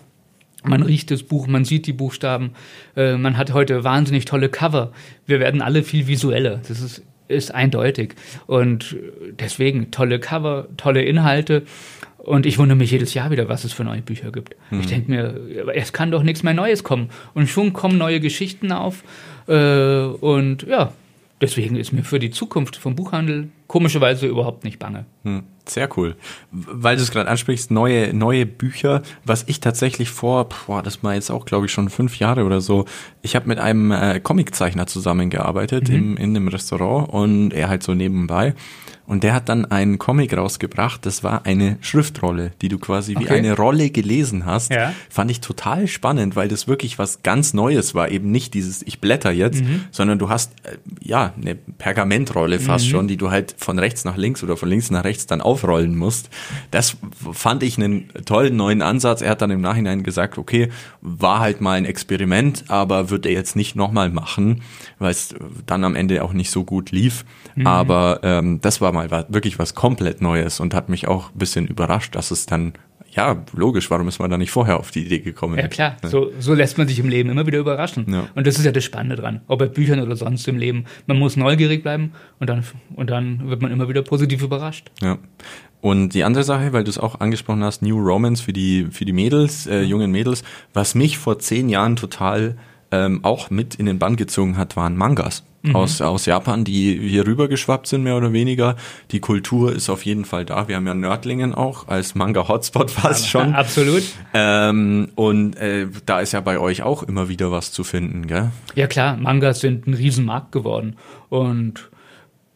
Man 0.64 0.84
riecht 0.84 1.12
das 1.12 1.24
Buch, 1.24 1.48
man 1.48 1.66
sieht 1.66 1.88
die 1.88 1.94
Buchstaben. 1.94 2.52
Äh, 2.96 3.18
man 3.18 3.38
hat 3.38 3.54
heute 3.54 3.84
wahnsinnig 3.84 4.26
tolle 4.26 4.50
Cover. 4.50 4.92
Wir 5.26 5.40
werden 5.40 5.62
alle 5.62 5.84
viel 5.84 6.08
visueller. 6.08 6.62
Das 6.68 6.82
ist, 6.82 7.04
ist 7.28 7.54
eindeutig. 7.54 8.16
Und 8.48 8.96
deswegen 9.40 9.92
tolle 9.92 10.20
Cover, 10.20 10.68
tolle 10.78 11.04
Inhalte. 11.04 11.64
Und 12.28 12.46
ich 12.46 12.58
wundere 12.58 12.78
mich 12.78 12.92
jedes 12.92 13.14
Jahr 13.14 13.32
wieder, 13.32 13.48
was 13.48 13.64
es 13.64 13.72
für 13.72 13.86
neue 13.86 14.02
Bücher 14.02 14.34
gibt. 14.34 14.54
Mhm. 14.70 14.82
Ich 14.82 14.88
denke 14.88 15.10
mir, 15.10 15.74
es 15.74 15.94
kann 15.94 16.12
doch 16.12 16.24
nichts 16.24 16.44
mehr 16.44 16.54
Neues 16.54 16.84
kommen. 16.84 17.10
Und 17.34 17.48
schon 17.48 17.72
kommen 17.72 17.98
neue 17.98 18.20
Geschichten 18.20 18.74
auf. 18.74 19.06
Äh, 19.48 19.54
und 19.54 20.64
ja, 20.64 20.92
deswegen 21.40 21.78
ist 21.78 21.94
mir 21.94 22.04
für 22.04 22.20
die 22.20 22.30
Zukunft 22.30 22.76
vom 22.76 22.96
Buchhandel 22.96 23.48
komischerweise 23.68 24.28
überhaupt 24.28 24.66
nicht 24.66 24.78
bange. 24.78 25.06
Hm, 25.24 25.44
sehr 25.66 25.88
cool. 25.98 26.18
Weil 26.52 26.98
du 26.98 27.04
es 27.04 27.12
gerade 27.12 27.30
ansprichst, 27.30 27.72
neue, 27.72 28.14
neue 28.14 28.46
Bücher, 28.46 29.04
was 29.24 29.46
ich 29.48 29.62
tatsächlich 29.62 30.10
vor, 30.10 30.50
boah, 30.50 30.84
das 30.84 31.02
war 31.04 31.14
jetzt 31.14 31.32
auch, 31.32 31.46
glaube 31.46 31.68
ich, 31.68 31.72
schon 31.72 31.88
fünf 31.88 32.20
Jahre 32.20 32.44
oder 32.44 32.60
so, 32.60 32.84
ich 33.22 33.38
habe 33.38 33.48
mit 33.48 33.58
einem 33.58 33.92
äh, 33.92 34.20
Comiczeichner 34.20 34.86
zusammengearbeitet 34.86 35.88
mhm. 35.88 35.96
im, 35.96 36.18
in 36.18 36.36
einem 36.36 36.50
Restaurant 36.50 37.08
und 37.10 37.54
er 37.54 37.70
halt 37.70 37.84
so 37.84 37.94
nebenbei. 37.94 38.54
Und 39.08 39.24
der 39.24 39.34
hat 39.34 39.48
dann 39.50 39.66
einen 39.66 39.98
Comic 39.98 40.36
rausgebracht, 40.38 41.06
das 41.06 41.24
war 41.24 41.46
eine 41.46 41.78
Schriftrolle, 41.82 42.52
die 42.62 42.68
du 42.68 42.78
quasi 42.78 43.14
wie 43.18 43.24
Okay. 43.24 43.38
eine 43.38 43.56
Rolle 43.56 43.90
gelesen 43.90 44.46
hast. 44.46 44.70
Ja. 44.72 44.94
Fand 45.10 45.32
ich 45.32 45.40
total 45.42 45.88
spannend, 45.88 46.36
weil 46.36 46.50
das 46.50 46.68
wirklich 46.68 47.00
was 47.00 47.24
ganz 47.24 47.54
Neues 47.54 47.96
war. 47.96 48.10
Eben 48.12 48.32
nicht 48.32 48.54
dieses, 48.54 48.84
ich 48.84 49.00
blätter 49.00 49.32
jetzt, 49.32 49.64
Mhm. 49.64 49.82
sondern 49.92 50.20
du 50.20 50.28
hast, 50.30 50.52
äh, 50.64 50.78
ja, 51.02 51.34
eine 51.42 51.56
Pergamentrolle 51.56 52.60
fast 52.60 52.88
schon, 52.90 53.08
die 53.08 53.16
du 53.18 53.32
halt 53.32 53.56
von 53.58 53.80
rechts 53.80 54.04
nach 54.04 54.18
links 54.18 54.44
oder 54.44 54.58
von 54.58 54.68
links 54.68 54.92
nach 54.92 55.06
rechts 55.06 55.26
dann 55.26 55.40
aufrollen 55.42 55.96
musst. 55.96 56.30
Das 56.72 56.98
fand 57.32 57.64
ich 57.64 57.78
einen 57.78 58.10
tollen 58.26 58.58
neuen 58.58 58.82
Ansatz. 58.82 59.22
Er 59.22 59.32
hat 59.32 59.42
dann 59.42 59.52
im 59.52 59.62
Nachhinein 59.62 60.04
gesagt, 60.04 60.38
okay, 60.38 60.70
war 61.02 61.40
halt 61.40 61.62
mal 61.62 61.78
ein 61.78 61.86
Experiment, 61.86 62.66
aber 62.68 63.10
wird 63.10 63.26
er 63.26 63.32
jetzt 63.32 63.56
nicht 63.56 63.76
nochmal 63.78 64.10
machen, 64.10 64.64
weil 65.00 65.12
es 65.12 65.34
dann 65.66 65.86
am 65.86 65.96
Ende 65.96 66.24
auch 66.26 66.34
nicht 66.34 66.52
so 66.52 66.66
gut 66.66 66.92
lief. 66.92 67.24
Mhm. 67.56 67.66
Aber 67.68 68.20
ähm, 68.24 68.60
das 68.62 68.82
war 68.82 68.92
mal 68.98 69.12
wa- 69.12 69.26
wirklich 69.30 69.60
was 69.60 69.74
komplett 69.76 70.22
Neues 70.22 70.60
und 70.60 70.74
hat 70.74 70.90
mich 70.90 71.08
auch 71.08 71.32
ein 71.32 71.38
bisschen 71.38 71.68
überrascht, 71.68 72.16
dass 72.16 72.32
es 72.32 72.46
dann, 72.46 72.74
ja, 73.12 73.44
logisch, 73.54 73.90
warum 73.90 74.08
ist 74.08 74.20
man 74.20 74.30
da 74.30 74.38
nicht 74.38 74.52
vorher 74.52 74.78
auf 74.80 74.92
die 74.92 75.06
Idee 75.06 75.20
gekommen? 75.20 75.58
Ja 75.58 75.68
klar, 75.68 75.98
so, 76.04 76.32
so 76.40 76.54
lässt 76.54 76.78
man 76.78 76.88
sich 76.88 77.00
im 77.00 77.10
Leben 77.10 77.30
immer 77.30 77.46
wieder 77.48 77.60
überraschen. 77.60 78.06
Ja. 78.12 78.28
Und 78.36 78.46
das 78.46 78.58
ist 78.60 78.66
ja 78.66 78.72
das 78.72 78.84
Spannende 78.84 79.16
dran, 79.16 79.42
ob 79.48 79.60
bei 79.60 79.68
Büchern 79.68 80.00
oder 80.02 80.16
sonst 80.16 80.48
im 80.48 80.58
Leben. 80.58 80.86
Man 81.08 81.18
muss 81.18 81.36
neugierig 81.38 81.84
bleiben 81.84 82.12
und 82.40 82.50
dann, 82.50 82.64
und 82.96 83.10
dann 83.10 83.50
wird 83.50 83.62
man 83.62 83.72
immer 83.72 83.88
wieder 83.90 84.02
positiv 84.02 84.42
überrascht. 84.44 84.92
Ja. 85.02 85.18
Und 85.80 86.10
die 86.10 86.24
andere 86.24 86.44
Sache, 86.44 86.74
weil 86.74 86.84
du 86.84 86.90
es 86.90 86.98
auch 86.98 87.20
angesprochen 87.20 87.64
hast, 87.64 87.82
New 87.82 87.98
Romance 88.00 88.42
für 88.42 88.54
die, 88.54 88.88
für 88.92 89.06
die 89.06 89.14
Mädels, 89.14 89.68
äh, 89.68 89.82
jungen 89.84 90.12
Mädels, 90.12 90.44
was 90.74 90.96
mich 90.96 91.18
vor 91.18 91.38
zehn 91.40 91.70
Jahren 91.70 91.96
total 91.96 92.58
ähm, 92.92 93.24
auch 93.24 93.50
mit 93.50 93.76
in 93.76 93.86
den 93.86 94.00
Bann 94.00 94.16
gezogen 94.16 94.58
hat, 94.58 94.76
waren 94.76 94.96
Mangas 94.96 95.44
aus, 95.74 96.02
aus 96.02 96.26
Japan, 96.26 96.64
die 96.64 96.98
hier 96.98 97.26
rübergeschwappt 97.26 97.88
sind, 97.88 98.04
mehr 98.04 98.18
oder 98.18 98.34
weniger. 98.34 98.76
Die 99.12 99.20
Kultur 99.20 99.74
ist 99.74 99.90
auf 99.90 100.06
jeden 100.06 100.26
Fall 100.26 100.46
da. 100.46 100.68
Wir 100.68 100.76
haben 100.76 100.88
ja 100.88 100.94
Nördlingen 100.94 101.54
auch 101.54 101.88
als 101.88 102.16
Manga-Hotspot 102.16 102.92
fast 102.92 103.30
schon. 103.30 103.54
Absolut. 103.56 104.04
Ähm, 104.34 105.10
und 105.16 105.56
äh, 105.58 105.88
da 106.06 106.20
ist 106.22 106.32
ja 106.32 106.42
bei 106.42 106.60
euch 106.60 106.84
auch 106.84 107.04
immer 107.04 107.30
wieder 107.30 107.52
was 107.52 107.72
zu 107.72 107.84
finden, 107.84 108.28
gell? 108.28 108.52
Ja 108.76 108.88
klar, 108.88 109.18
Mangas 109.18 109.60
sind 109.60 109.88
ein 109.88 109.94
Riesenmarkt 109.94 110.52
geworden. 110.52 110.96
Und 111.30 111.90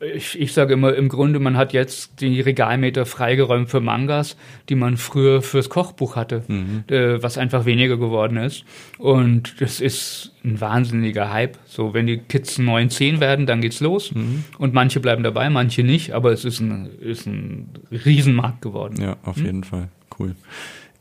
ich, 0.02 0.40
ich 0.40 0.54
sage 0.54 0.74
immer, 0.74 0.94
im 0.96 1.10
Grunde, 1.10 1.40
man 1.40 1.58
hat 1.58 1.74
jetzt 1.74 2.22
die 2.22 2.42
Regalmeter 2.42 3.06
freigeräumt 3.06 3.70
für 3.70 3.82
Mangas, 3.82 4.36
die 4.70 4.76
man 4.76 4.98
früher 4.98 5.42
fürs 5.42 5.70
Kochbuch 5.70 6.16
hatte, 6.16 6.44
äh, 6.88 7.22
was 7.22 7.38
einfach 7.38 7.66
weniger 7.66 7.98
geworden 7.98 8.38
ist. 8.38 8.66
Und 8.98 9.62
das 9.62 9.80
ist 9.80 10.34
ein 10.44 10.60
wahnsinniger 10.60 11.32
Hype. 11.32 11.58
So, 11.66 11.94
wenn 11.94 12.08
die 12.08 12.18
Kids 12.18 12.58
9, 12.58 12.90
10 12.90 13.20
werden, 13.20 13.46
dann 13.46 13.62
geht's 13.62 13.80
los. 13.80 14.12
Und 14.58 14.74
manche 14.74 15.00
bleiben 15.00 15.24
dabei, 15.24 15.50
manche 15.50 15.84
nicht, 15.84 16.14
aber 16.14 16.32
es 16.32 16.46
ist 16.46 16.60
ein, 16.60 16.90
ist 17.00 17.28
ein 17.28 17.70
Riesenmarkt 17.92 18.62
geworden. 18.62 19.02
Ja, 19.02 19.18
auf 19.24 19.38
jeden 19.38 19.64
Fall. 19.64 19.90
Cool. 20.20 20.36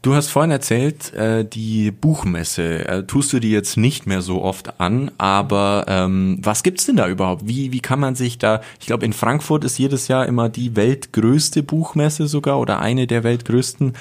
Du 0.03 0.15
hast 0.15 0.31
vorhin 0.31 0.51
erzählt, 0.51 1.13
äh, 1.13 1.45
die 1.45 1.91
Buchmesse 1.91 2.89
äh, 2.89 3.03
tust 3.03 3.35
du 3.35 3.39
dir 3.39 3.51
jetzt 3.51 3.77
nicht 3.77 4.07
mehr 4.07 4.23
so 4.23 4.41
oft 4.43 4.81
an, 4.81 5.11
aber 5.19 5.85
ähm, 5.89 6.39
was 6.41 6.63
gibt's 6.63 6.87
denn 6.87 6.97
da 6.97 7.07
überhaupt? 7.07 7.47
Wie, 7.47 7.71
wie 7.73 7.81
kann 7.81 8.01
man 8.01 8.15
sich 8.15 8.39
da, 8.39 8.63
ich 8.81 8.87
glaube 8.87 9.05
in 9.05 9.13
Frankfurt 9.13 9.63
ist 9.63 9.77
jedes 9.77 10.09
Jahr 10.09 10.25
immer 10.25 10.49
die 10.49 10.75
weltgrößte 10.75 11.63
Buchmesse 11.63 12.29
sogar 12.29 12.59
oder 12.59 12.81
eine 12.81 13.07
der 13.07 13.25
weltgrößten. 13.25 13.93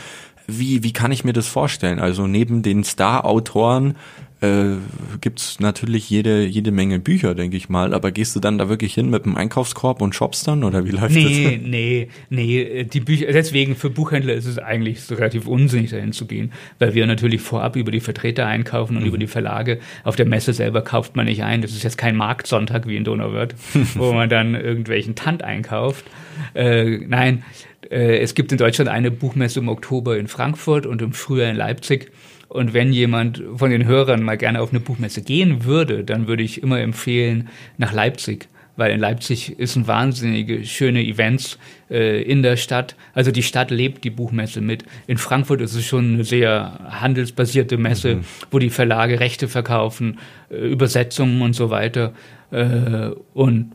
Wie, 0.48 0.84
wie 0.84 0.94
kann 0.94 1.12
ich 1.12 1.26
mir 1.26 1.34
das 1.34 1.48
vorstellen? 1.48 2.00
Also 2.00 2.28
neben 2.28 2.62
den 2.62 2.86
Star-Autoren 2.86 3.98
äh, 4.42 4.78
gibt's 5.22 5.60
natürlich 5.60 6.10
jede, 6.10 6.46
jede 6.46 6.72
Menge 6.72 7.00
Bücher, 7.00 7.36
denke 7.36 7.58
ich 7.58 7.68
mal, 7.70 7.94
aber 7.94 8.12
gehst 8.12 8.36
du 8.36 8.40
dann 8.40 8.58
da 8.58 8.70
wirklich 8.70 8.94
hin 8.94 9.10
mit 9.10 9.26
dem 9.26 9.36
Einkaufskorb 9.36 10.02
und 10.02 10.16
shoppst 10.16 10.48
dann 10.48 10.64
oder 10.64 10.86
wie 10.86 10.92
läuft 10.92 11.14
Nee, 11.14 11.58
das? 11.58 11.68
nee, 11.68 12.08
nee, 12.30 12.84
die 12.86 13.00
Bücher, 13.02 13.32
deswegen 13.32 13.76
für 13.76 13.90
Buchhändler 13.90 14.34
ist 14.34 14.46
es 14.46 14.58
eigentlich 14.58 15.02
so 15.02 15.16
relativ 15.16 15.48
unsinnig 15.48 15.92
dahin 15.92 16.14
zu 16.14 16.26
gehen, 16.26 16.54
weil 16.80 16.94
wir 16.94 17.06
natürlich 17.06 17.42
vorab 17.42 17.76
über 17.76 17.92
die 17.92 18.00
Vertreter 18.00 18.46
einkaufen 18.48 18.96
und 18.98 19.06
über 19.06 19.18
die 19.18 19.28
Verlage. 19.28 19.80
Auf 20.04 20.16
der 20.16 20.26
Messe 20.26 20.54
selber 20.54 20.82
kauft 20.84 21.16
man 21.16 21.26
nicht 21.26 21.44
ein. 21.44 21.62
Das 21.62 21.72
ist 21.72 21.84
jetzt 21.84 21.98
kein 21.98 22.16
Marktsonntag 22.16 22.88
wie 22.88 22.96
in 22.96 23.04
Donauwörth, 23.04 23.56
wo 23.96 24.14
man 24.14 24.30
dann 24.30 24.56
irgendwelchen 24.56 25.16
Tant 25.16 25.44
einkauft. 25.44 26.06
Äh, 26.54 27.00
nein, 27.08 27.44
äh, 27.90 28.20
es 28.20 28.36
gibt 28.36 28.52
in 28.52 28.58
Deutschland 28.58 28.90
eine 28.90 29.12
Buchmesse 29.12 29.60
im 29.60 29.68
Oktober 29.68 30.18
in 30.18 30.28
Frankfurt 30.28 30.86
und 30.86 31.02
im 31.02 31.12
Frühjahr 31.14 31.50
in 31.52 31.58
Leipzig. 31.58 32.12
Und 32.50 32.74
wenn 32.74 32.92
jemand 32.92 33.42
von 33.56 33.70
den 33.70 33.86
Hörern 33.86 34.24
mal 34.24 34.38
gerne 34.38 34.62
auf 34.62 34.72
eine 34.72 34.80
Buchmesse 34.80 35.22
gehen 35.22 35.64
würde, 35.64 36.04
dann 36.04 36.28
würde 36.28 36.44
ich 36.44 36.62
immer 36.62 36.80
empfehlen 36.80 37.50
nach 37.78 37.94
Leipzig 37.94 38.50
weil 38.80 38.94
in 38.94 39.00
Leipzig 39.02 39.60
ist 39.60 39.76
ein 39.76 39.88
wahnsinnige 39.88 40.66
schöne 40.66 41.04
Events 41.04 41.60
äh, 41.92 42.24
in 42.24 42.42
der 42.42 42.56
Stadt. 42.56 42.96
Also 43.14 43.30
die 43.32 43.44
Stadt 43.44 43.72
lebt 43.72 44.06
die 44.06 44.10
Buchmesse 44.10 44.62
mit. 44.62 44.86
In 45.06 45.18
Frankfurt 45.18 45.60
ist 45.60 45.76
es 45.76 45.86
schon 45.86 46.14
eine 46.14 46.24
sehr 46.24 46.80
handelsbasierte 46.90 47.78
Messe, 47.78 48.22
wo 48.52 48.58
die 48.58 48.70
Verlage 48.70 49.20
Rechte 49.20 49.50
verkaufen, 49.50 50.18
äh, 50.50 50.56
Übersetzungen 50.56 51.42
und 51.42 51.54
so 51.54 51.70
weiter. 51.70 52.14
Äh, 52.52 53.10
und 53.34 53.74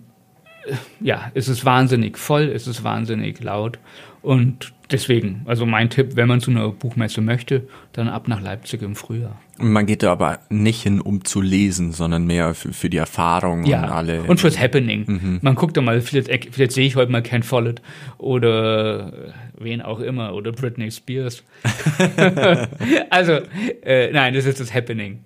äh, 0.66 0.72
ja, 1.00 1.30
es 1.34 1.48
ist 1.48 1.66
wahnsinnig 1.66 2.16
voll, 2.16 2.44
es 2.44 2.66
ist 2.66 2.82
wahnsinnig 2.82 3.42
laut. 3.42 3.78
Und 4.24 4.72
deswegen, 4.90 5.42
also 5.44 5.66
mein 5.66 5.90
Tipp, 5.90 6.16
wenn 6.16 6.28
man 6.28 6.40
zu 6.40 6.50
einer 6.50 6.70
Buchmesse 6.70 7.20
möchte, 7.20 7.68
dann 7.92 8.08
ab 8.08 8.26
nach 8.26 8.40
Leipzig 8.40 8.80
im 8.80 8.96
Frühjahr. 8.96 9.38
Man 9.58 9.84
geht 9.84 10.02
da 10.02 10.10
aber 10.10 10.38
nicht 10.48 10.82
hin, 10.82 11.02
um 11.02 11.26
zu 11.26 11.42
lesen, 11.42 11.92
sondern 11.92 12.26
mehr 12.26 12.54
für, 12.54 12.72
für 12.72 12.88
die 12.88 12.96
Erfahrung 12.96 13.64
Ja, 13.64 13.84
und 13.84 13.90
alle. 13.90 14.22
und 14.22 14.40
fürs 14.40 14.58
Happening. 14.58 15.40
Man 15.42 15.54
guckt 15.56 15.76
doch 15.76 15.82
mal, 15.82 16.00
vielleicht, 16.00 16.54
vielleicht 16.54 16.72
sehe 16.72 16.86
ich 16.86 16.96
heute 16.96 17.12
mal 17.12 17.22
Ken 17.22 17.42
Follett 17.42 17.82
oder 18.16 19.12
wen 19.58 19.82
auch 19.82 20.00
immer 20.00 20.32
oder 20.34 20.52
Britney 20.52 20.90
Spears. 20.90 21.44
also, 23.10 23.40
äh, 23.82 24.10
nein, 24.10 24.32
das 24.32 24.46
ist 24.46 24.58
das 24.58 24.72
Happening. 24.72 25.20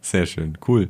Sehr 0.00 0.24
schön, 0.24 0.56
cool. 0.66 0.88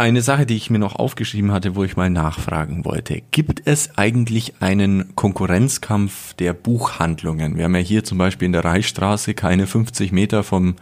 Eine 0.00 0.22
Sache, 0.22 0.46
die 0.46 0.56
ich 0.56 0.70
mir 0.70 0.78
noch 0.78 0.96
aufgeschrieben 0.96 1.52
hatte, 1.52 1.76
wo 1.76 1.84
ich 1.84 1.94
mal 1.94 2.08
nachfragen 2.08 2.86
wollte. 2.86 3.20
Gibt 3.32 3.60
es 3.66 3.98
eigentlich 3.98 4.54
einen 4.60 5.14
Konkurrenzkampf 5.14 6.32
der 6.32 6.54
Buchhandlungen? 6.54 7.58
Wir 7.58 7.64
haben 7.64 7.74
ja 7.74 7.82
hier 7.82 8.02
zum 8.02 8.16
Beispiel 8.16 8.46
in 8.46 8.52
der 8.52 8.64
Reichstraße 8.64 9.34
keine 9.34 9.66
50 9.66 10.10
Meter 10.10 10.42
vom, 10.42 10.76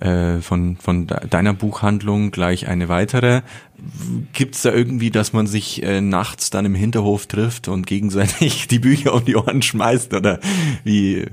äh, 0.00 0.38
von, 0.38 0.76
von 0.78 1.06
de- 1.06 1.28
deiner 1.28 1.54
Buchhandlung 1.54 2.32
gleich 2.32 2.66
eine 2.66 2.88
weitere. 2.88 3.42
Gibt 4.32 4.56
es 4.56 4.62
da 4.62 4.72
irgendwie, 4.72 5.12
dass 5.12 5.32
man 5.32 5.46
sich 5.46 5.84
äh, 5.84 6.00
nachts 6.00 6.50
dann 6.50 6.64
im 6.66 6.74
Hinterhof 6.74 7.28
trifft 7.28 7.68
und 7.68 7.86
gegenseitig 7.86 8.66
die 8.68 8.80
Bücher 8.80 9.14
um 9.14 9.24
die 9.24 9.36
Ohren 9.36 9.62
schmeißt? 9.62 10.12
Oder 10.12 10.40
wie 10.82 11.24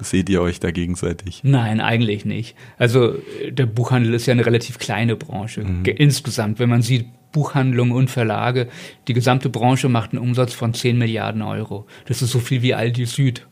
seht 0.00 0.28
ihr 0.28 0.42
euch 0.42 0.60
da 0.60 0.70
gegenseitig? 0.70 1.40
Nein, 1.44 1.80
eigentlich 1.80 2.24
nicht. 2.24 2.56
Also 2.78 3.14
der 3.48 3.66
Buchhandel 3.66 4.14
ist 4.14 4.26
ja 4.26 4.32
eine 4.32 4.44
relativ 4.46 4.78
kleine 4.78 5.16
Branche. 5.16 5.64
Ge- 5.82 5.94
Insgesamt, 5.96 6.58
wenn 6.58 6.68
man 6.68 6.82
sieht, 6.82 7.06
Buchhandlungen 7.32 7.92
und 7.94 8.10
Verlage, 8.10 8.68
die 9.08 9.12
gesamte 9.12 9.48
Branche 9.48 9.88
macht 9.88 10.12
einen 10.12 10.22
Umsatz 10.22 10.52
von 10.54 10.72
10 10.72 10.96
Milliarden 10.98 11.42
Euro. 11.42 11.86
Das 12.06 12.22
ist 12.22 12.30
so 12.30 12.38
viel 12.38 12.62
wie 12.62 12.74
Aldi 12.74 13.06
Süd. 13.06 13.46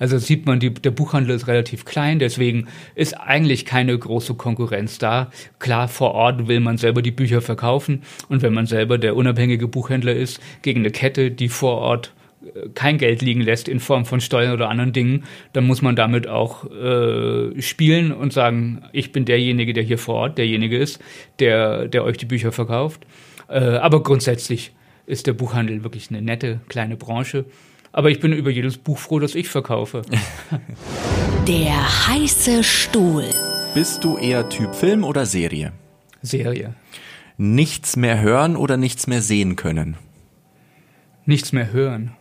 Also 0.00 0.18
sieht 0.18 0.46
man, 0.46 0.60
die, 0.60 0.72
der 0.72 0.92
Buchhandel 0.92 1.34
ist 1.34 1.48
relativ 1.48 1.84
klein, 1.84 2.20
deswegen 2.20 2.68
ist 2.94 3.14
eigentlich 3.14 3.64
keine 3.64 3.98
große 3.98 4.34
Konkurrenz 4.34 4.98
da. 4.98 5.30
Klar, 5.58 5.88
vor 5.88 6.12
Ort 6.12 6.46
will 6.46 6.60
man 6.60 6.78
selber 6.78 7.02
die 7.02 7.10
Bücher 7.10 7.40
verkaufen 7.40 8.02
und 8.28 8.42
wenn 8.42 8.54
man 8.54 8.66
selber 8.66 8.96
der 8.98 9.16
unabhängige 9.16 9.66
Buchhändler 9.66 10.14
ist, 10.14 10.38
gegen 10.62 10.80
eine 10.80 10.92
Kette, 10.92 11.32
die 11.32 11.48
vor 11.48 11.78
Ort 11.78 12.12
kein 12.74 12.98
Geld 12.98 13.22
liegen 13.22 13.40
lässt 13.40 13.68
in 13.68 13.80
Form 13.80 14.04
von 14.04 14.20
Steuern 14.20 14.52
oder 14.52 14.68
anderen 14.68 14.92
Dingen, 14.92 15.24
dann 15.52 15.66
muss 15.66 15.82
man 15.82 15.96
damit 15.96 16.28
auch 16.28 16.70
äh, 16.70 17.60
spielen 17.60 18.12
und 18.12 18.32
sagen, 18.32 18.82
ich 18.92 19.12
bin 19.12 19.24
derjenige, 19.24 19.72
der 19.72 19.82
hier 19.84 19.98
vor 19.98 20.16
Ort 20.16 20.38
derjenige 20.38 20.76
ist, 20.78 21.00
der, 21.38 21.88
der 21.88 22.04
euch 22.04 22.16
die 22.16 22.26
Bücher 22.26 22.52
verkauft. 22.52 23.06
Äh, 23.48 23.58
aber 23.58 24.02
grundsätzlich 24.02 24.72
ist 25.06 25.26
der 25.26 25.32
Buchhandel 25.32 25.82
wirklich 25.84 26.10
eine 26.10 26.22
nette 26.22 26.60
kleine 26.68 26.96
Branche. 26.96 27.46
Aber 27.92 28.10
ich 28.10 28.20
bin 28.20 28.32
über 28.32 28.50
jedes 28.50 28.76
Buch 28.76 28.98
froh, 28.98 29.18
das 29.18 29.34
ich 29.34 29.48
verkaufe. 29.48 30.02
Der 31.48 32.08
heiße 32.08 32.62
Stuhl. 32.62 33.24
Bist 33.74 34.04
du 34.04 34.18
eher 34.18 34.48
Typ 34.50 34.74
Film 34.74 35.02
oder 35.04 35.24
Serie? 35.24 35.72
Serie. 36.20 36.74
Nichts 37.38 37.96
mehr 37.96 38.20
hören 38.20 38.56
oder 38.56 38.76
nichts 38.76 39.06
mehr 39.06 39.22
sehen 39.22 39.56
können? 39.56 39.96
Nichts 41.24 41.52
mehr 41.52 41.72
hören. 41.72 42.12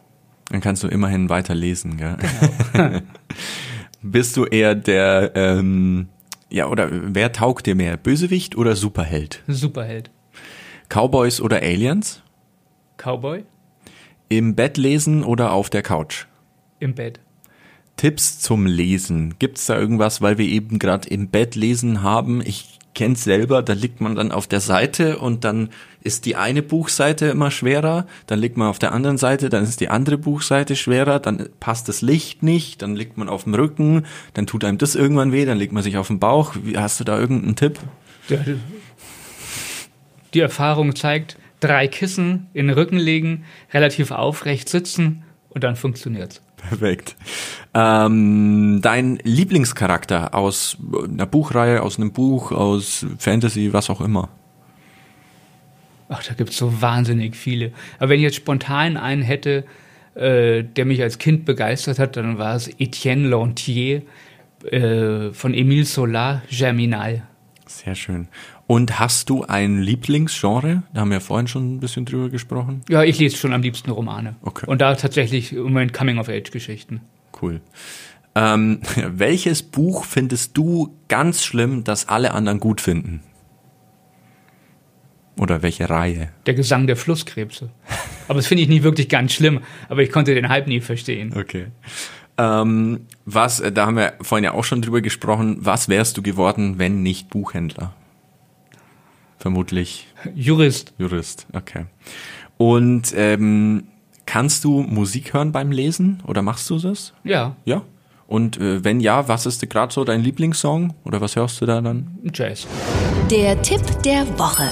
Dann 0.50 0.62
kannst 0.62 0.84
du 0.84 0.88
immerhin 0.88 1.30
weiter 1.30 1.56
lesen, 1.56 1.98
gell? 1.98 2.18
Bist 4.02 4.38
du 4.38 4.46
eher 4.46 4.76
der, 4.76 5.32
ähm, 5.36 6.08
ja, 6.50 6.68
oder 6.68 6.90
wer 6.92 7.32
taugt 7.34 7.66
dir 7.66 7.76
mehr? 7.76 7.98
Bösewicht 7.98 8.56
oder 8.56 8.76
Superheld? 8.76 9.44
Superheld. 9.48 10.10
Cowboys 10.90 11.42
oder 11.42 11.62
Aliens? 11.62 12.22
Cowboy 12.98 13.44
Im 14.30 14.56
Bett 14.56 14.78
lesen 14.78 15.24
oder 15.24 15.52
auf 15.52 15.70
der 15.70 15.82
Couch? 15.84 16.26
im 16.80 16.94
Bett. 16.94 17.20
Tipps 17.98 18.40
zum 18.40 18.68
Lesen. 18.68 19.34
Gibt's 19.40 19.66
da 19.66 19.78
irgendwas, 19.80 20.22
weil 20.22 20.38
wir 20.38 20.46
eben 20.46 20.78
gerade 20.78 21.10
im 21.10 21.30
Bett 21.30 21.56
lesen 21.56 22.04
haben? 22.04 22.42
Ich 22.46 22.77
kenn's 22.98 23.24
selber, 23.24 23.62
da 23.62 23.74
liegt 23.74 24.02
man 24.02 24.16
dann 24.16 24.32
auf 24.32 24.48
der 24.48 24.60
Seite 24.60 25.20
und 25.20 25.44
dann 25.44 25.70
ist 26.02 26.26
die 26.26 26.36
eine 26.36 26.64
Buchseite 26.64 27.28
immer 27.28 27.52
schwerer, 27.52 28.08
dann 28.26 28.40
liegt 28.40 28.58
man 28.58 28.70
auf 28.70 28.80
der 28.80 28.92
anderen 28.92 29.20
Seite, 29.20 29.50
dann 29.50 29.64
ist 29.64 29.82
die 29.82 29.90
andere 29.90 30.18
Buchseite 30.18 30.76
schwerer, 30.76 31.20
dann 31.20 31.48
passt 31.60 31.88
das 31.90 32.02
Licht 32.02 32.42
nicht, 32.42 32.82
dann 32.82 32.96
liegt 32.96 33.16
man 33.16 33.30
auf 33.30 33.44
dem 33.44 33.54
Rücken, 33.54 34.08
dann 34.34 34.48
tut 34.48 34.64
einem 34.64 34.80
das 34.80 34.96
irgendwann 34.96 35.32
weh, 35.32 35.46
dann 35.46 35.60
legt 35.60 35.74
man 35.74 35.84
sich 35.84 35.96
auf 35.96 36.08
den 36.08 36.18
Bauch. 36.18 36.56
Hast 36.76 37.00
du 37.00 37.04
da 37.04 37.20
irgendeinen 37.20 37.56
Tipp? 37.56 37.80
Die 40.34 40.40
Erfahrung 40.40 40.96
zeigt, 40.96 41.38
drei 41.60 41.88
Kissen 41.88 42.48
in 42.54 42.68
den 42.68 42.76
Rücken 42.76 42.98
legen, 42.98 43.46
relativ 43.72 44.10
aufrecht 44.10 44.70
sitzen 44.70 45.24
und 45.50 45.64
dann 45.64 45.76
funktioniert's. 45.76 46.42
Perfekt. 46.58 47.16
Ähm, 47.74 48.80
dein 48.82 49.20
Lieblingscharakter 49.24 50.34
aus 50.34 50.78
einer 51.04 51.26
Buchreihe, 51.26 51.82
aus 51.82 51.98
einem 51.98 52.12
Buch, 52.12 52.52
aus 52.52 53.06
Fantasy, 53.20 53.72
was 53.74 53.90
auch 53.90 54.02
immer? 54.02 54.30
Ach, 56.10 56.24
da 56.24 56.34
gibt's 56.34 56.58
so 56.58 56.82
wahnsinnig 56.82 57.36
viele. 57.36 57.72
Aber 58.00 58.10
wenn 58.10 58.18
ich 58.18 58.24
jetzt 58.24 58.38
spontan 58.38 58.98
einen 58.98 59.22
hätte, 59.22 59.66
äh, 60.16 60.64
der 60.64 60.86
mich 60.86 61.02
als 61.02 61.20
Kind 61.20 61.46
begeistert 61.46 62.00
hat, 62.00 62.18
dann 62.18 62.38
war 62.38 62.56
es 62.56 62.68
Etienne 62.80 63.28
Lantier 63.28 64.02
äh, 64.72 65.32
von 65.32 65.54
Émile 65.54 65.86
Solar, 65.86 66.42
Germinal. 66.50 67.24
Sehr 67.68 67.96
schön. 67.96 68.28
Und 68.68 69.00
hast 69.00 69.30
du 69.30 69.46
ein 69.46 69.82
Lieblingsgenre? 69.82 70.84
Da 70.94 71.02
haben 71.02 71.12
wir 71.12 71.22
vorhin 71.22 71.48
schon 71.48 71.76
ein 71.76 71.80
bisschen 71.80 72.06
drüber 72.06 72.30
gesprochen. 72.30 72.82
Ja, 72.90 73.02
ich 73.02 73.18
lese 73.18 73.38
schon 73.38 73.54
am 73.54 73.62
liebsten 73.62 73.90
Romane. 73.90 74.36
Okay. 74.42 74.66
Und 74.68 74.82
da 74.82 74.94
tatsächlich 74.96 75.54
im 75.54 75.64
Moment 75.64 75.94
Coming-of-Age-Geschichten. 75.94 77.00
Cool. 77.42 77.62
Ähm, 78.36 78.82
welches 79.08 79.64
Buch 79.64 80.04
findest 80.04 80.58
du 80.58 80.94
ganz 81.08 81.46
schlimm, 81.46 81.86
das 81.86 82.10
alle 82.10 82.34
anderen 82.34 82.60
gut 82.60 82.82
finden? 82.82 83.24
Oder 85.40 85.62
welche 85.62 85.90
Reihe? 85.90 86.30
Der 86.46 86.54
Gesang 86.54 86.88
der 86.88 86.98
Flusskrebse. 86.98 87.70
Aber 88.28 88.38
das 88.38 88.48
finde 88.48 88.64
ich 88.64 88.70
nie 88.70 88.84
wirklich 88.84 89.08
ganz 89.08 89.32
schlimm, 89.32 89.62
aber 89.88 90.02
ich 90.02 90.12
konnte 90.12 90.36
den 90.36 90.50
Hype 90.50 90.68
nie 90.68 90.82
verstehen. 90.82 91.34
Okay. 91.38 91.68
Ähm, 92.38 93.06
was, 93.24 93.62
äh, 93.62 93.72
da 93.72 93.86
haben 93.86 93.96
wir 93.96 94.14
vorhin 94.22 94.44
ja 94.44 94.52
auch 94.52 94.64
schon 94.64 94.82
drüber 94.82 95.02
gesprochen, 95.02 95.58
was 95.62 95.88
wärst 95.88 96.18
du 96.18 96.22
geworden, 96.22 96.80
wenn 96.80 97.02
nicht 97.02 97.30
Buchhändler? 97.30 97.94
Vermutlich 99.38 100.08
Jurist. 100.36 100.94
Jurist, 100.98 101.48
okay. 101.54 101.86
Und 102.58 103.14
ähm, 103.16 103.88
kannst 104.26 104.64
du 104.64 104.82
Musik 104.82 105.34
hören 105.34 105.52
beim 105.52 105.72
Lesen 105.72 106.22
oder 106.26 106.42
machst 106.42 106.70
du 106.70 106.80
das? 106.80 107.14
Ja, 107.24 107.56
Ja. 107.66 107.84
Und 108.28 108.58
äh, 108.60 108.84
wenn 108.84 109.00
ja, 109.00 109.30
was 109.30 109.46
ist 109.46 109.68
gerade 109.70 109.94
so 109.94 110.04
dein 110.04 110.22
Lieblingssong 110.22 110.94
oder 111.06 111.22
was 111.22 111.38
hörst 111.38 111.62
du 111.62 111.66
da 111.66 111.80
dann? 111.80 112.20
Jazz. 112.34 112.68
Der 113.32 113.62
Tipp 113.62 113.82
der 114.04 114.28
Woche. 114.38 114.70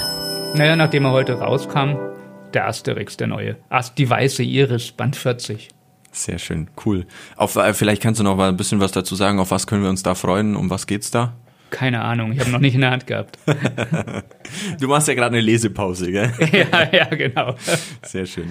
Naja, 0.58 0.76
nachdem 0.76 1.06
er 1.06 1.12
heute 1.12 1.40
rauskam, 1.40 1.96
der 2.54 2.68
Asterix, 2.68 3.16
der 3.16 3.28
neue. 3.28 3.56
Ast 3.70 3.98
die 3.98 4.10
weiße 4.10 4.44
Iris, 4.44 4.92
Band 4.92 5.16
40. 5.16 5.70
Sehr 6.12 6.38
schön, 6.38 6.70
cool. 6.86 7.06
Auf, 7.36 7.56
äh, 7.56 7.74
vielleicht 7.74 8.02
kannst 8.02 8.20
du 8.20 8.24
noch 8.24 8.36
mal 8.36 8.50
ein 8.50 8.58
bisschen 8.58 8.80
was 8.80 8.92
dazu 8.92 9.16
sagen. 9.16 9.40
Auf 9.40 9.52
was 9.52 9.68
können 9.68 9.84
wir 9.84 9.90
uns 9.90 10.04
da 10.04 10.16
freuen? 10.16 10.56
Um 10.56 10.70
was 10.70 10.86
geht's 10.88 11.12
da? 11.12 11.34
Keine 11.76 12.04
Ahnung, 12.04 12.32
ich 12.32 12.40
habe 12.40 12.52
noch 12.52 12.62
nicht 12.62 12.74
in 12.74 12.80
der 12.80 12.92
Hand 12.92 13.06
gehabt. 13.06 13.38
Du 14.80 14.88
machst 14.88 15.08
ja 15.08 15.14
gerade 15.14 15.36
eine 15.36 15.42
Lesepause, 15.42 16.10
gell? 16.10 16.32
ja, 16.72 16.88
ja, 16.90 17.06
genau. 17.06 17.56
Sehr 18.04 18.26
schön. 18.26 18.48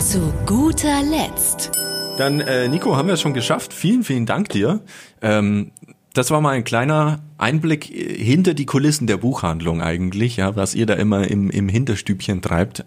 Zu 0.00 0.32
guter 0.46 1.02
Letzt. 1.02 1.70
Dann, 2.18 2.40
äh, 2.40 2.66
Nico, 2.66 2.96
haben 2.96 3.06
wir 3.06 3.14
es 3.14 3.20
schon 3.20 3.34
geschafft. 3.34 3.72
Vielen, 3.72 4.02
vielen 4.02 4.26
Dank 4.26 4.48
dir. 4.48 4.80
Ähm, 5.22 5.70
das 6.14 6.30
war 6.32 6.40
mal 6.40 6.54
ein 6.54 6.64
kleiner 6.64 7.20
Einblick 7.38 7.90
äh, 7.94 8.16
hinter 8.16 8.54
die 8.54 8.66
Kulissen 8.66 9.06
der 9.06 9.18
Buchhandlung 9.18 9.80
eigentlich, 9.80 10.38
ja, 10.38 10.56
was 10.56 10.74
ihr 10.74 10.86
da 10.86 10.94
immer 10.94 11.28
im, 11.30 11.50
im 11.50 11.68
Hinterstübchen 11.68 12.42
treibt. 12.42 12.84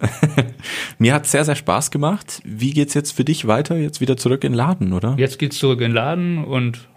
Mir 0.97 1.13
hat 1.13 1.27
sehr, 1.27 1.45
sehr 1.45 1.55
Spaß 1.55 1.91
gemacht. 1.91 2.41
Wie 2.43 2.73
geht's 2.73 2.95
jetzt 2.95 3.11
für 3.11 3.23
dich 3.23 3.47
weiter? 3.47 3.77
Jetzt 3.77 4.01
wieder 4.01 4.17
zurück 4.17 4.43
in 4.43 4.51
den 4.51 4.57
Laden, 4.57 4.91
oder? 4.91 5.15
Jetzt 5.17 5.39
geht's 5.39 5.57
zurück 5.57 5.79
in 5.79 5.91
den 5.91 5.95
Laden 5.95 6.43
und 6.43 6.89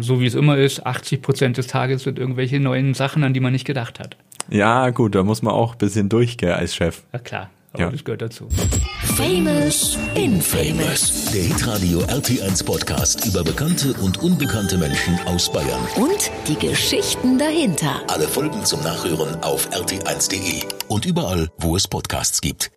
so 0.00 0.20
wie 0.20 0.26
es 0.26 0.34
immer 0.34 0.56
ist, 0.58 0.84
80 0.86 1.22
Prozent 1.22 1.56
des 1.56 1.66
Tages 1.66 2.02
sind 2.02 2.18
irgendwelche 2.18 2.60
neuen 2.60 2.94
Sachen, 2.94 3.24
an 3.24 3.34
die 3.34 3.40
man 3.40 3.52
nicht 3.52 3.64
gedacht 3.66 3.98
hat. 4.00 4.16
Ja, 4.50 4.90
gut, 4.90 5.14
da 5.14 5.22
muss 5.24 5.42
man 5.42 5.52
auch 5.52 5.72
ein 5.72 5.78
bisschen 5.78 6.08
durchgehen 6.08 6.52
als 6.52 6.74
Chef. 6.74 7.02
Ja 7.12 7.18
klar, 7.18 7.50
aber 7.72 7.82
Ja. 7.84 7.90
das 7.90 8.04
gehört 8.04 8.22
dazu. 8.22 8.48
Famous 9.16 9.98
in 10.14 10.40
Famous. 10.40 11.30
Der 11.32 11.42
Hitradio 11.42 12.00
RT1 12.00 12.64
Podcast 12.64 13.26
über 13.26 13.42
bekannte 13.44 13.92
und 13.94 14.18
unbekannte 14.22 14.78
Menschen 14.78 15.18
aus 15.26 15.50
Bayern. 15.52 15.80
Und 15.96 16.30
die 16.46 16.54
Geschichten 16.54 17.38
dahinter. 17.38 18.00
Alle 18.08 18.28
Folgen 18.28 18.64
zum 18.64 18.82
Nachhören 18.82 19.34
auf 19.42 19.68
rt1.de 19.70 20.62
und 20.88 21.04
überall, 21.04 21.48
wo 21.58 21.76
es 21.76 21.86
Podcasts 21.88 22.40
gibt. 22.40 22.70